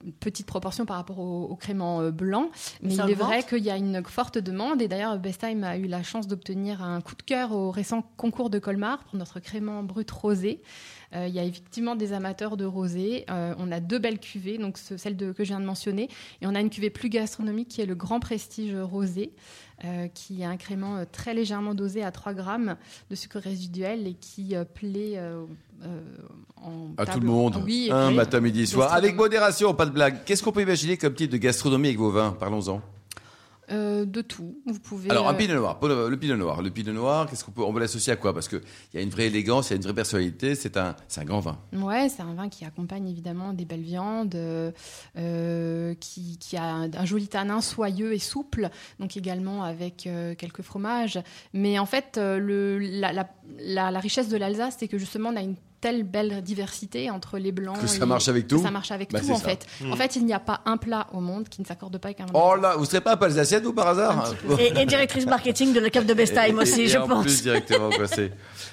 une 0.04 0.13
petite 0.13 0.47
proportion 0.47 0.86
par 0.86 0.97
rapport 0.97 1.19
au, 1.19 1.45
au 1.45 1.56
crément 1.56 2.01
euh, 2.01 2.12
blanc, 2.12 2.49
mais 2.82 2.95
Ça 2.95 3.06
il 3.06 3.12
est 3.12 3.15
vrai 3.15 3.43
qu'il 3.43 3.63
y 3.63 3.69
a 3.69 3.77
une 3.77 4.04
forte 4.04 4.38
demande. 4.38 4.82
Et 4.82 4.88
d'ailleurs 4.88 5.17
Bestheim 5.19 5.63
a 5.63 5.77
eu 5.77 5.88
la 5.88 6.04
chance 6.04 6.27
d'obtenir 6.27 6.84
un 6.84 7.01
coup 7.01 7.15
de 7.15 7.23
cœur 7.23 7.51
au 7.51 7.71
récent 7.71 8.04
concours 8.17 8.49
de 8.49 8.60
Colmar 8.60 9.04
pour 9.04 9.15
notre 9.17 9.39
crément 9.39 9.84
brut 9.84 10.10
rosé. 10.10 10.62
Euh, 11.13 11.28
il 11.28 11.34
y 11.34 11.39
a 11.39 11.43
effectivement 11.43 11.95
des 11.95 12.13
amateurs 12.13 12.56
de 12.58 12.65
rosé. 12.65 13.26
Euh, 13.30 13.54
on 13.58 13.71
a 13.71 13.80
deux 13.80 14.00
belles 14.00 14.19
cuvées, 14.19 14.58
donc 14.58 14.78
ce- 14.78 14.97
celle 14.97 15.17
de, 15.17 15.32
que 15.34 15.43
je 15.43 15.50
viens 15.50 15.60
de 15.60 15.65
mentionner, 15.65 16.10
et 16.41 16.47
on 16.47 16.56
a 16.56 16.60
une 16.62 16.69
cuvée 16.69 16.89
plus 16.89 17.10
gastronomique 17.10 17.67
qui 17.67 17.82
est 17.82 17.86
le 17.86 17.95
Grand 17.95 18.19
Prestige 18.19 18.76
rosé, 18.76 19.34
euh, 19.84 20.08
qui 20.13 20.41
est 20.41 20.45
un 20.45 20.58
crément 20.58 21.04
très 21.12 21.34
légèrement 21.34 21.74
dosé 21.76 22.04
à 22.04 22.12
3 22.12 22.34
grammes 22.34 22.76
de 23.10 23.15
sucre 23.15 23.39
résiduel 23.39 24.08
et 24.08 24.13
qui 24.13 24.54
plaît 24.74 25.19
en 26.63 26.91
À 26.97 27.06
tout 27.06 27.19
le 27.19 27.26
monde. 27.28 27.62
Oui, 27.65 27.89
un 27.91 28.12
matin, 28.12 28.39
midi, 28.39 28.67
soir. 28.67 28.93
Avec 28.93 29.15
modération, 29.15 29.74
pas 29.74 29.86
de 29.86 29.91
blague. 29.91 30.24
Qu'est-ce 30.26 30.43
qu'on 30.43 30.52
peut 30.52 30.62
imaginer 30.62 30.97
comme 30.97 31.13
type 31.13 31.32
de 31.32 31.38
gastronomie 31.38 31.88
avec 31.89 32.00
vos 32.00 32.12
vins? 32.12 32.36
Parlons-en. 32.39 32.82
Euh, 33.71 34.05
de 34.05 34.21
tout. 34.21 34.57
Vous 34.65 34.79
pouvez. 34.79 35.10
Alors, 35.10 35.29
un 35.29 35.34
euh, 35.34 35.38
pinot 35.38 35.55
noir. 35.55 35.79
Le 35.81 36.17
pinot 36.17 36.36
noir. 36.38 36.62
Le 36.62 36.69
pinot 36.71 36.91
noir, 36.93 37.27
qu'est-ce 37.29 37.43
qu'on 37.45 37.51
peut, 37.51 37.62
on 37.62 37.71
peut 37.73 37.79
l'associer 37.79 38.12
à 38.13 38.15
quoi? 38.17 38.34
Parce 38.34 38.47
qu'il 38.49 38.62
y 38.93 38.97
a 38.97 39.01
une 39.01 39.10
vraie 39.10 39.27
élégance, 39.27 39.69
il 39.69 39.71
y 39.71 39.73
a 39.73 39.77
une 39.77 39.84
vraie 39.84 39.93
personnalité. 39.93 40.55
C'est 40.55 40.75
un, 40.77 40.95
c'est 41.07 41.21
un 41.21 41.25
grand 41.25 41.39
vin. 41.39 41.57
Ouais, 41.73 42.10
c'est 42.10 42.21
un 42.21 42.34
vin 42.34 42.49
qui 42.49 42.65
accompagne 42.65 43.07
évidemment 43.07 43.53
des 43.53 43.65
belles 43.65 43.81
viandes, 43.81 44.36
euh, 44.36 45.93
qui, 45.99 46.38
qui 46.38 46.57
a 46.57 46.63
un, 46.63 46.93
un 46.93 47.05
joli 47.05 47.27
tanin 47.27 47.62
soyeux 47.62 48.13
et 48.13 48.19
souple, 48.19 48.69
donc 48.99 49.15
également 49.17 49.63
avec 49.63 50.05
euh, 50.07 50.36
quelques 50.36 50.62
fromages. 50.62 51.19
Mais 51.53 51.79
en 51.79 51.86
fait, 51.86 52.17
le, 52.17 52.77
la, 52.79 53.13
la- 53.13 53.29
la- 53.60 53.91
la 53.91 53.99
richesse 53.99 54.29
de 54.29 54.38
l'Alsace, 54.38 54.75
c'est 54.79 54.88
que 54.88 54.97
justement, 54.97 55.29
on 55.29 55.36
a 55.36 55.41
une 55.41 55.55
telle 55.81 56.03
belle 56.03 56.41
diversité 56.43 57.09
entre 57.09 57.37
les 57.39 57.51
blancs. 57.51 57.79
Que 57.79 57.87
ça 57.87 58.03
et- 58.03 58.07
marche 58.07 58.27
avec 58.27 58.47
que 58.47 58.55
tout 58.55 58.61
Ça 58.61 58.71
marche 58.71 58.91
avec 58.91 59.11
Bah, 59.11 59.19
tout, 59.19 59.31
en 59.31 59.35
ça. 59.35 59.49
fait. 59.49 59.65
En 59.91 59.95
fait, 59.95 60.15
il 60.15 60.25
n'y 60.25 60.33
a 60.33 60.39
pas 60.39 60.61
un 60.65 60.77
plat 60.77 61.07
au 61.13 61.19
monde 61.19 61.49
qui 61.49 61.59
ne 61.61 61.65
s'accorde 61.65 61.97
pas 61.97 62.09
avec 62.09 62.21
un. 62.21 62.27
Oh 62.33 62.55
là, 62.55 62.75
vous 62.77 62.85
serez 62.85 63.01
pas 63.01 63.13
un 63.13 63.17
peu 63.17 63.25
alsacienne, 63.25 63.63
vous, 63.63 63.73
par 63.73 63.87
hasard 63.87 64.33
Et, 64.59 64.79
et 64.79 64.85
directrice 64.85 65.25
marketing 65.25 65.73
de 65.73 65.79
la 65.79 65.89
Cave 65.89 66.05
de 66.05 66.13
Bestheim 66.13 66.57
aussi, 66.59 66.81
Et 66.81 66.87
je 66.87 66.97
en 66.99 67.07
pense. 67.07 67.23
plus, 67.25 67.41
directement, 67.41 67.89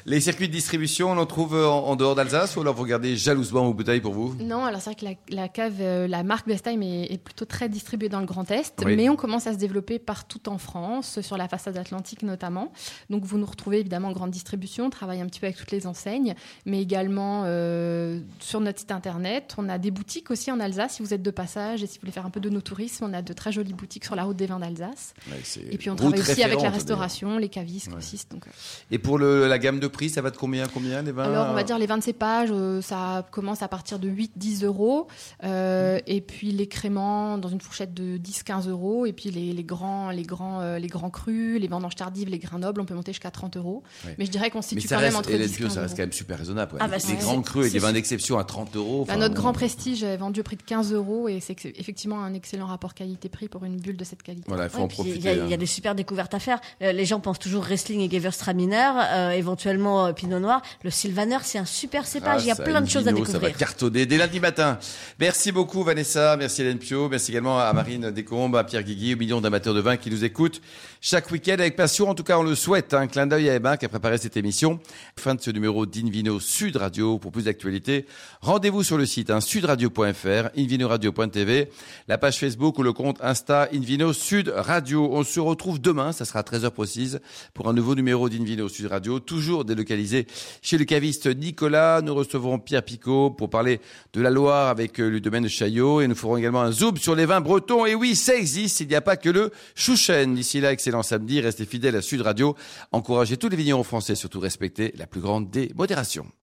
Les 0.06 0.20
circuits 0.20 0.48
de 0.48 0.52
distribution, 0.52 1.10
on 1.10 1.18
en 1.18 1.26
trouve 1.26 1.54
en, 1.54 1.86
en 1.86 1.96
dehors 1.96 2.14
d'Alsace 2.14 2.56
ou 2.56 2.60
alors 2.60 2.74
vous 2.74 2.82
regardez 2.82 3.16
jalousement 3.16 3.64
vos 3.64 3.72
bouteilles 3.74 4.00
pour 4.02 4.12
vous 4.12 4.34
Non, 4.40 4.64
alors 4.66 4.80
c'est 4.82 4.90
vrai 4.90 4.94
que 4.96 5.04
la, 5.32 5.42
la 5.42 5.48
cave, 5.48 5.76
euh, 5.80 6.06
la 6.06 6.22
marque 6.22 6.46
Bestheim 6.46 6.82
est, 6.82 7.12
est 7.12 7.18
plutôt 7.18 7.46
très 7.46 7.68
distribuée 7.70 8.10
dans 8.10 8.20
le 8.20 8.26
Grand 8.26 8.50
Est, 8.50 8.82
Oui. 8.84 8.96
mais 8.96 9.08
on 9.08 9.16
commence 9.16 9.46
à 9.46 9.52
se 9.54 9.58
développer 9.58 9.98
partout 9.98 10.46
en 10.48 10.58
France, 10.58 11.20
sur 11.22 11.36
la 11.38 11.48
façade 11.48 11.76
atlantique 11.78 12.22
notamment. 12.22 12.70
Donc 13.08 13.24
vous 13.24 13.38
nous 13.38 13.46
retrouvez 13.46 13.80
évidemment 13.80 14.08
en 14.08 14.12
grande 14.12 14.30
distribution, 14.30 14.86
on 14.86 14.90
travaille 14.90 15.20
un 15.22 15.26
petit 15.26 15.40
peu 15.40 15.46
avec 15.46 15.56
toutes 15.56 15.70
les 15.72 15.86
enseignes, 15.86 16.34
mais 16.66 16.82
également 16.82 16.97
euh, 17.44 18.20
sur 18.40 18.61
notre 18.61 18.78
site 18.80 18.90
internet. 18.92 19.54
On 19.58 19.68
a 19.68 19.78
des 19.78 19.90
boutiques 19.90 20.30
aussi 20.30 20.50
en 20.50 20.61
Alsace 20.61 20.94
si 20.94 21.02
vous 21.02 21.14
êtes 21.14 21.22
de 21.22 21.30
passage 21.30 21.82
et 21.82 21.87
si 21.87 21.94
vous 21.98 22.02
voulez 22.02 22.12
faire 22.12 22.26
un 22.26 22.30
peu 22.30 22.40
de 22.40 22.50
nos 22.50 22.61
tourisme. 22.61 23.04
On 23.08 23.12
a 23.14 23.22
de 23.22 23.32
très 23.32 23.52
jolies 23.52 23.72
boutiques 23.72 24.04
sur 24.04 24.14
la 24.16 24.24
route 24.24 24.37
des 24.37 24.46
vins 24.46 24.58
d'Alsace. 24.58 25.14
Ouais, 25.30 25.37
Et 25.70 25.78
puis 25.78 25.90
on 25.90 25.96
travaille 25.96 26.20
aussi 26.20 26.42
avec 26.42 26.61
la 26.61 26.70
restauration, 26.70 27.38
les 27.38 27.48
cavistes, 27.48 27.88
grossistes. 27.88 28.30
Donc, 28.30 28.46
euh. 28.46 28.50
Et 28.90 28.98
pour 28.98 29.18
le, 29.18 29.46
la 29.46 29.58
gamme 29.58 29.80
de 29.80 29.87
prix, 29.87 30.11
ça 30.11 30.22
va 30.22 30.30
de 30.30 30.37
combien, 30.37 30.66
combien 30.66 31.02
les 31.02 31.12
vins? 31.12 31.24
Alors, 31.24 31.48
on 31.50 31.54
va 31.54 31.62
dire 31.64 31.78
les 31.78 31.87
vins 31.87 31.98
de 31.98 32.02
cépage, 32.02 32.48
euh, 32.52 32.82
ça 32.82 33.26
commence 33.30 33.62
à 33.62 33.68
partir 33.68 33.98
de 33.98 34.08
8-10 34.08 34.64
euros. 34.64 35.06
Euh, 35.44 36.00
et 36.06 36.20
puis 36.20 36.52
les 36.52 36.66
créments 36.66 37.38
dans 37.38 37.48
une 37.48 37.61
fourchette 37.61 37.94
de 37.94 38.18
10-15 38.18 38.68
euros. 38.68 39.06
Et 39.06 39.12
puis 39.12 39.30
les, 39.30 39.52
les 39.52 39.64
grands, 39.64 40.11
les, 40.11 40.22
grands, 40.24 40.76
les 40.76 40.88
grands 40.88 41.11
crus, 41.11 41.61
les 41.61 41.68
vendanges 41.68 41.96
tardives, 41.96 42.28
les 42.28 42.38
grains 42.38 42.58
nobles, 42.58 42.80
on 42.80 42.84
peut 42.84 42.94
monter 42.94 43.12
jusqu'à 43.12 43.30
30 43.30 43.56
euros. 43.56 43.82
Ouais. 44.04 44.14
Mais 44.18 44.26
je 44.26 44.30
dirais 44.30 44.50
qu'on 44.50 44.62
se 44.62 44.70
situe 44.70 44.88
quand 44.88 44.96
même 44.96 45.04
reste, 45.04 45.16
entre 45.16 45.30
Hélène 45.30 45.46
10 45.46 45.56
Pio, 45.56 45.66
15 45.66 45.74
ça 45.74 45.80
reste 45.82 45.90
euros. 45.92 45.96
quand 45.96 46.02
même 46.02 46.12
super 46.12 46.38
raisonnable. 46.38 46.72
ouais. 46.74 46.80
Ah 46.82 46.88
bah, 46.88 46.96
des 46.96 47.03
c'est- 47.03 47.16
grands 47.16 47.40
crus 47.42 47.66
et 47.66 47.70
des 47.70 47.79
vins 47.79 47.92
d'exception 47.92 48.38
à 48.38 48.44
30 48.44 48.74
euros. 48.77 49.05
Bah, 49.07 49.16
notre 49.16 49.35
bon. 49.35 49.40
grand 49.40 49.53
prestige 49.53 50.03
est 50.03 50.16
vendu 50.16 50.40
au 50.40 50.42
prix 50.42 50.57
de 50.57 50.62
15 50.62 50.92
euros 50.92 51.29
et 51.29 51.40
c'est 51.40 51.57
effectivement 51.64 52.22
un 52.22 52.35
excellent 52.35 52.66
rapport 52.66 52.94
qualité-prix 52.94 53.48
pour 53.48 53.64
une 53.64 53.77
bulle 53.79 53.96
de 53.96 54.05
cette 54.05 54.22
qualité. 54.22 54.44
Voilà, 54.48 54.64
il 54.64 54.70
faut 54.70 54.79
Ouais, 54.79 54.85
en 54.85 54.88
puis 54.88 54.96
Il 55.01 55.07
y, 55.07 55.11
profiter. 55.12 55.29
a- 55.29 55.33
il 55.44 55.48
y 55.48 55.53
a 55.53 55.55
hein. 55.55 55.59
des 55.59 55.66
super 55.66 55.94
découvertes 55.94 56.35
à 56.35 56.38
faire. 56.38 56.59
Euh, 56.83 56.92
les 56.92 57.05
gens 57.05 57.20
pensent 57.20 57.38
toujours 57.38 57.64
Riesling 57.64 58.01
et 58.01 58.11
Gewürztraminer, 58.11 58.90
euh, 59.12 59.31
éventuellement 59.31 60.07
euh, 60.07 60.12
Pinot 60.12 60.38
Noir. 60.40 60.62
Le 60.85 60.90
Sylvaner, 60.90 61.38
c'est 61.42 61.59
un 61.59 61.64
super 61.64 62.07
cépage. 62.07 62.42
il 62.44 62.48
y 62.48 62.51
a 62.51 62.57
plein 62.57 62.81
de 62.81 62.88
choses 62.88 63.07
à 63.07 63.11
Invino, 63.11 63.24
Ça 63.27 63.33
va 63.33 63.38
découvrir. 63.38 63.57
cartonner 63.59 64.07
dès 64.07 64.16
lundi 64.16 64.40
matin. 64.40 64.79
Merci 65.18 65.53
beaucoup 65.53 65.83
Vanessa, 65.83 66.37
merci 66.37 66.62
Hélène 66.62 66.79
Pio, 66.79 67.09
merci 67.09 67.31
également 67.33 67.59
à 67.59 67.72
Marine 67.72 68.11
Descombes, 68.11 68.57
à 68.57 68.64
Pierre 68.64 68.83
Guigui, 68.83 69.14
aux 69.14 69.18
millions 69.18 69.40
d'amateurs 69.40 69.74
de 69.74 69.81
vin 69.81 69.96
qui 69.96 70.11
nous 70.11 70.24
écoutent 70.24 70.61
chaque 71.01 71.31
week-end 71.31 71.55
avec 71.55 71.77
passion. 71.77 72.09
En 72.09 72.14
tout 72.14 72.24
cas, 72.24 72.38
on 72.38 72.42
le 72.42 72.55
souhaite. 72.55 72.94
Un 72.94 73.07
clin 73.07 73.27
d'œil 73.27 73.48
à 73.51 73.55
Emma 73.55 73.77
qui 73.77 73.85
a 73.85 73.88
préparé 73.88 74.18
cette 74.18 74.37
émission. 74.37 74.81
Fin 75.16 75.35
de 75.35 75.40
ce 75.40 75.51
numéro 75.51 75.87
d'Invino 75.87 76.40
Sud 76.40 76.77
Radio. 76.78 77.18
Pour 77.18 77.32
plus 77.32 77.44
d'actualités, 77.44 78.06
rendez-vous 78.40 78.82
sur 78.82 78.96
le 78.96 79.06
site 79.06 79.30
hein, 79.30 79.40
sudradio.fr, 79.40 80.50
invinoradio.tv, 80.56 81.70
la 82.08 82.18
page 82.18 82.38
Facebook 82.38 82.78
ou 82.78 82.82
le 82.82 82.92
compte 82.92 83.18
Insta 83.20 83.68
Invino 83.74 84.12
Sud 84.12 84.52
Radio. 84.54 85.10
On 85.12 85.24
se 85.24 85.40
retrouve 85.40 85.80
demain, 85.80 86.12
ça 86.12 86.24
sera 86.24 86.40
à 86.40 86.42
13h 86.42 86.70
précise, 86.70 87.20
pour 87.54 87.68
un 87.68 87.72
nouveau 87.72 87.94
numéro 87.94 88.28
d'Invino 88.28 88.68
Sud 88.68 88.86
Radio, 88.86 89.20
toujours 89.20 89.64
délocalisé 89.64 90.26
chez 90.62 90.78
le 90.78 90.84
caviste 90.84 91.26
Nicolas. 91.26 92.00
Nous 92.02 92.14
recevrons 92.14 92.58
Pierre 92.58 92.84
Picot 92.84 93.30
pour 93.30 93.50
parler 93.50 93.80
de 94.12 94.20
la 94.20 94.30
Loire 94.30 94.68
avec 94.68 95.00
euh, 95.00 95.10
le 95.10 95.20
domaine 95.20 95.44
de 95.44 95.48
Chaillot 95.48 96.00
et 96.00 96.08
nous 96.08 96.14
ferons 96.14 96.36
également 96.36 96.62
un 96.62 96.72
zoom 96.72 96.96
sur 96.96 97.14
les 97.14 97.26
vins 97.26 97.40
bretons. 97.40 97.86
Et 97.86 97.94
oui, 97.94 98.14
ça 98.14 98.34
existe, 98.34 98.80
il 98.80 98.88
n'y 98.88 98.94
a 98.94 99.00
pas 99.00 99.16
que 99.16 99.28
le 99.28 99.50
Chouchen. 99.74 100.34
D'ici 100.34 100.60
là, 100.60 100.72
excellent 100.72 101.02
samedi, 101.02 101.40
restez 101.40 101.66
fidèles 101.66 101.96
à 101.96 102.02
Sud 102.02 102.20
Radio. 102.20 102.56
Encouragez 102.92 103.36
tous 103.36 103.48
les 103.48 103.56
vignerons 103.56 103.84
français, 103.84 104.14
surtout 104.14 104.40
respectez 104.40 104.94
la 104.96 105.06
plus 105.06 105.20
grande 105.20 105.50
des 105.50 105.72
modérations. 105.74 106.30